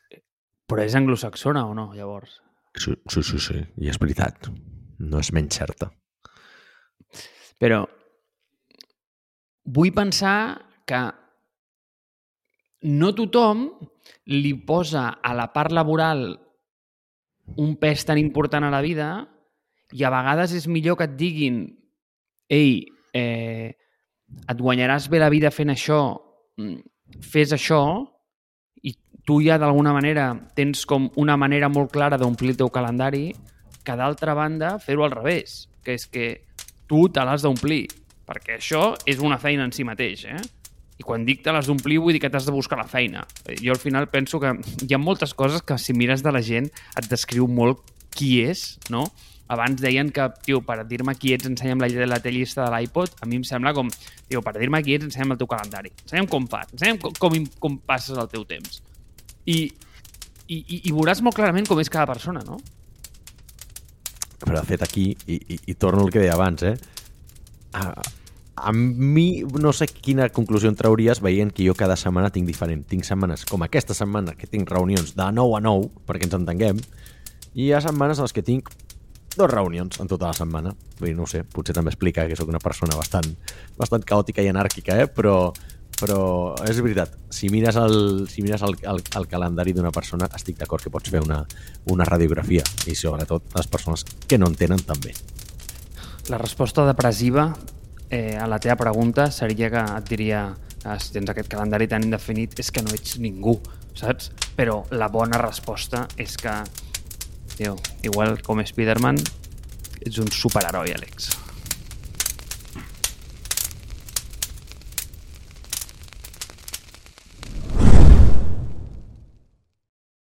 però 0.74 0.86
és 0.88 0.96
anglosaxona 0.98 1.68
o 1.70 1.76
no, 1.78 1.92
llavors? 1.94 2.40
Sí, 2.74 2.96
sí, 3.06 3.22
sí, 3.22 3.38
sí. 3.38 3.60
I 3.78 3.92
és 3.92 4.00
veritat. 4.02 4.50
No 5.06 5.20
és 5.22 5.30
menys 5.36 5.60
certa. 5.60 5.92
Però 7.62 7.84
vull 9.64 9.94
pensar 9.94 10.38
que 10.90 11.02
no 12.90 13.12
tothom 13.16 13.68
li 14.34 14.54
posa 14.66 15.06
a 15.22 15.36
la 15.38 15.46
part 15.54 15.72
laboral 15.72 16.26
un 17.62 17.76
pes 17.78 18.04
tan 18.08 18.18
important 18.18 18.66
a 18.66 18.72
la 18.74 18.82
vida 18.82 19.12
i 19.94 20.04
a 20.04 20.12
vegades 20.12 20.56
és 20.58 20.66
millor 20.68 20.98
que 20.98 21.06
et 21.06 21.16
diguin 21.20 21.62
ei, 22.50 22.82
eh, 23.14 23.70
et 24.50 24.58
guanyaràs 24.58 25.08
bé 25.12 25.22
la 25.22 25.30
vida 25.30 25.54
fent 25.54 25.70
això, 25.70 26.18
mm, 26.58 27.22
fes 27.22 27.54
això, 27.54 27.84
tu 29.26 29.40
ja 29.44 29.58
d'alguna 29.60 29.94
manera 29.96 30.32
tens 30.56 30.86
com 30.90 31.10
una 31.20 31.38
manera 31.40 31.70
molt 31.72 31.92
clara 31.94 32.20
d'omplir 32.20 32.54
el 32.54 32.60
teu 32.60 32.72
calendari, 32.74 33.32
que 33.84 33.96
d'altra 34.00 34.36
banda 34.36 34.78
fer-ho 34.80 35.06
al 35.06 35.16
revés, 35.16 35.68
que 35.84 35.96
és 35.96 36.08
que 36.08 36.28
tu 36.88 37.08
te 37.12 37.24
l'has 37.24 37.44
d'omplir, 37.44 37.88
perquè 38.28 38.58
això 38.60 38.94
és 39.10 39.20
una 39.20 39.40
feina 39.40 39.66
en 39.68 39.74
si 39.76 39.86
mateix, 39.88 40.26
eh? 40.28 40.40
I 41.00 41.04
quan 41.04 41.26
dic 41.26 41.42
te 41.44 41.52
l'has 41.52 41.68
d'omplir 41.68 42.00
vull 42.00 42.16
dir 42.16 42.22
que 42.22 42.30
t'has 42.30 42.46
de 42.46 42.54
buscar 42.54 42.78
la 42.78 42.88
feina. 42.88 43.26
Jo 43.60 43.74
al 43.74 43.82
final 43.82 44.08
penso 44.14 44.40
que 44.40 44.54
hi 44.86 44.94
ha 44.94 45.02
moltes 45.02 45.34
coses 45.34 45.64
que 45.66 45.78
si 45.82 45.96
mires 45.98 46.24
de 46.24 46.32
la 46.32 46.44
gent 46.46 46.70
et 46.70 47.10
descriu 47.10 47.48
molt 47.48 47.82
qui 48.14 48.44
és, 48.46 48.78
no? 48.94 49.08
abans 49.54 49.82
deien 49.82 50.10
que, 50.14 50.26
tio, 50.46 50.62
per 50.66 50.80
dir-me 50.88 51.16
qui 51.20 51.34
ets 51.36 51.48
ensenya'm 51.50 51.82
la, 51.84 51.90
la 52.08 52.20
llista 52.32 52.64
de 52.64 52.72
l'iPod, 52.74 53.18
a 53.22 53.28
mi 53.28 53.42
em 53.42 53.44
sembla 53.48 53.74
com, 53.76 53.90
tio, 54.30 54.42
per 54.46 54.56
dir-me 54.58 54.82
qui 54.86 54.96
ets 54.98 55.10
ensenya'm 55.10 55.36
el 55.36 55.42
teu 55.42 55.50
calendari, 55.52 55.92
ensenya'm 56.06 56.30
com 56.32 56.48
fas, 56.50 56.72
ensenya'm 56.74 57.02
com, 57.04 57.14
com, 57.20 57.38
com 57.60 57.78
passes 57.86 58.18
el 58.18 58.30
teu 58.32 58.48
temps. 58.50 58.82
I, 59.46 59.58
i, 60.48 60.58
i, 60.58 60.82
i 60.90 60.92
veuràs 60.94 61.22
molt 61.26 61.36
clarament 61.38 61.68
com 61.68 61.82
és 61.84 61.92
cada 61.92 62.08
persona, 62.10 62.44
no? 62.48 62.60
Però 64.44 64.58
de 64.58 64.66
fet 64.68 64.84
aquí, 64.84 65.10
i, 65.28 65.40
i, 65.40 65.60
i 65.72 65.78
torno 65.80 66.04
al 66.04 66.12
que 66.12 66.22
deia 66.24 66.36
abans, 66.36 66.64
eh? 66.68 66.76
A, 67.74 67.90
a 68.56 68.72
mi 68.74 69.44
no 69.60 69.74
sé 69.74 69.88
quina 69.88 70.30
conclusió 70.30 70.70
en 70.70 70.78
trauries 70.78 71.24
veient 71.24 71.52
que 71.56 71.66
jo 71.66 71.76
cada 71.76 71.98
setmana 72.00 72.32
tinc 72.32 72.48
diferent. 72.48 72.84
Tinc 72.88 73.08
setmanes 73.08 73.48
com 73.50 73.64
aquesta 73.66 73.96
setmana 73.98 74.36
que 74.38 74.48
tinc 74.48 74.72
reunions 74.72 75.16
de 75.18 75.30
9 75.40 75.58
a 75.58 75.62
9, 75.64 75.90
perquè 76.08 76.30
ens 76.30 76.38
entenguem, 76.38 76.82
i 77.54 77.68
hi 77.68 77.74
ha 77.74 77.82
setmanes 77.84 78.20
en 78.20 78.28
les 78.28 78.36
que 78.36 78.46
tinc 78.46 78.70
dos 79.36 79.50
reunions 79.50 80.00
en 80.00 80.10
tota 80.12 80.30
la 80.30 80.38
setmana. 80.38 80.74
Vull 81.00 81.10
dir, 81.10 81.18
no 81.18 81.28
sé, 81.30 81.44
potser 81.44 81.76
també 81.76 81.94
explica 81.94 82.28
que 82.30 82.38
sóc 82.38 82.52
una 82.52 82.62
persona 82.62 82.98
bastant, 83.00 83.32
bastant 83.80 84.06
caòtica 84.06 84.46
i 84.46 84.52
anàrquica, 84.52 85.00
eh? 85.02 85.08
però, 85.10 85.54
però 86.04 86.52
és 86.68 86.82
veritat, 86.84 87.14
si 87.32 87.48
mires 87.48 87.78
el, 87.80 88.26
si 88.28 88.44
mires 88.44 88.64
el, 88.68 88.76
el, 88.92 89.00
el 89.00 89.28
calendari 89.32 89.72
d'una 89.76 89.94
persona, 89.96 90.28
estic 90.36 90.58
d'acord 90.60 90.84
que 90.84 90.92
pots 90.92 91.12
fer 91.14 91.22
una, 91.24 91.40
una 91.94 92.08
radiografia, 92.10 92.66
i 92.92 92.96
sobretot 93.00 93.56
les 93.56 93.70
persones 93.72 94.04
que 94.28 94.40
no 94.40 94.50
en 94.52 94.58
tenen 94.60 94.84
també. 94.84 95.14
La 96.28 96.40
resposta 96.42 96.84
depressiva 96.88 97.48
eh, 98.10 98.36
a 98.36 98.48
la 98.52 98.60
teva 98.60 98.76
pregunta 98.80 99.30
seria 99.32 99.70
que 99.72 99.84
et 99.84 100.12
diria 100.12 100.44
que 100.84 100.98
si 101.00 101.16
tens 101.16 101.32
aquest 101.32 101.48
calendari 101.52 101.88
tan 101.88 102.04
indefinit 102.04 102.60
és 102.60 102.72
que 102.72 102.84
no 102.84 102.92
ets 102.96 103.16
ningú, 103.24 103.56
saps? 103.96 104.34
Però 104.58 104.82
la 104.92 105.08
bona 105.08 105.40
resposta 105.40 106.04
és 106.20 106.36
que 106.40 106.58
Tio, 107.54 107.78
igual 108.02 108.42
com 108.42 108.60
Spider-Man, 108.66 109.22
ets 110.04 110.20
un 110.20 110.32
superheroi, 110.34 110.96
Àlex. 110.98 111.43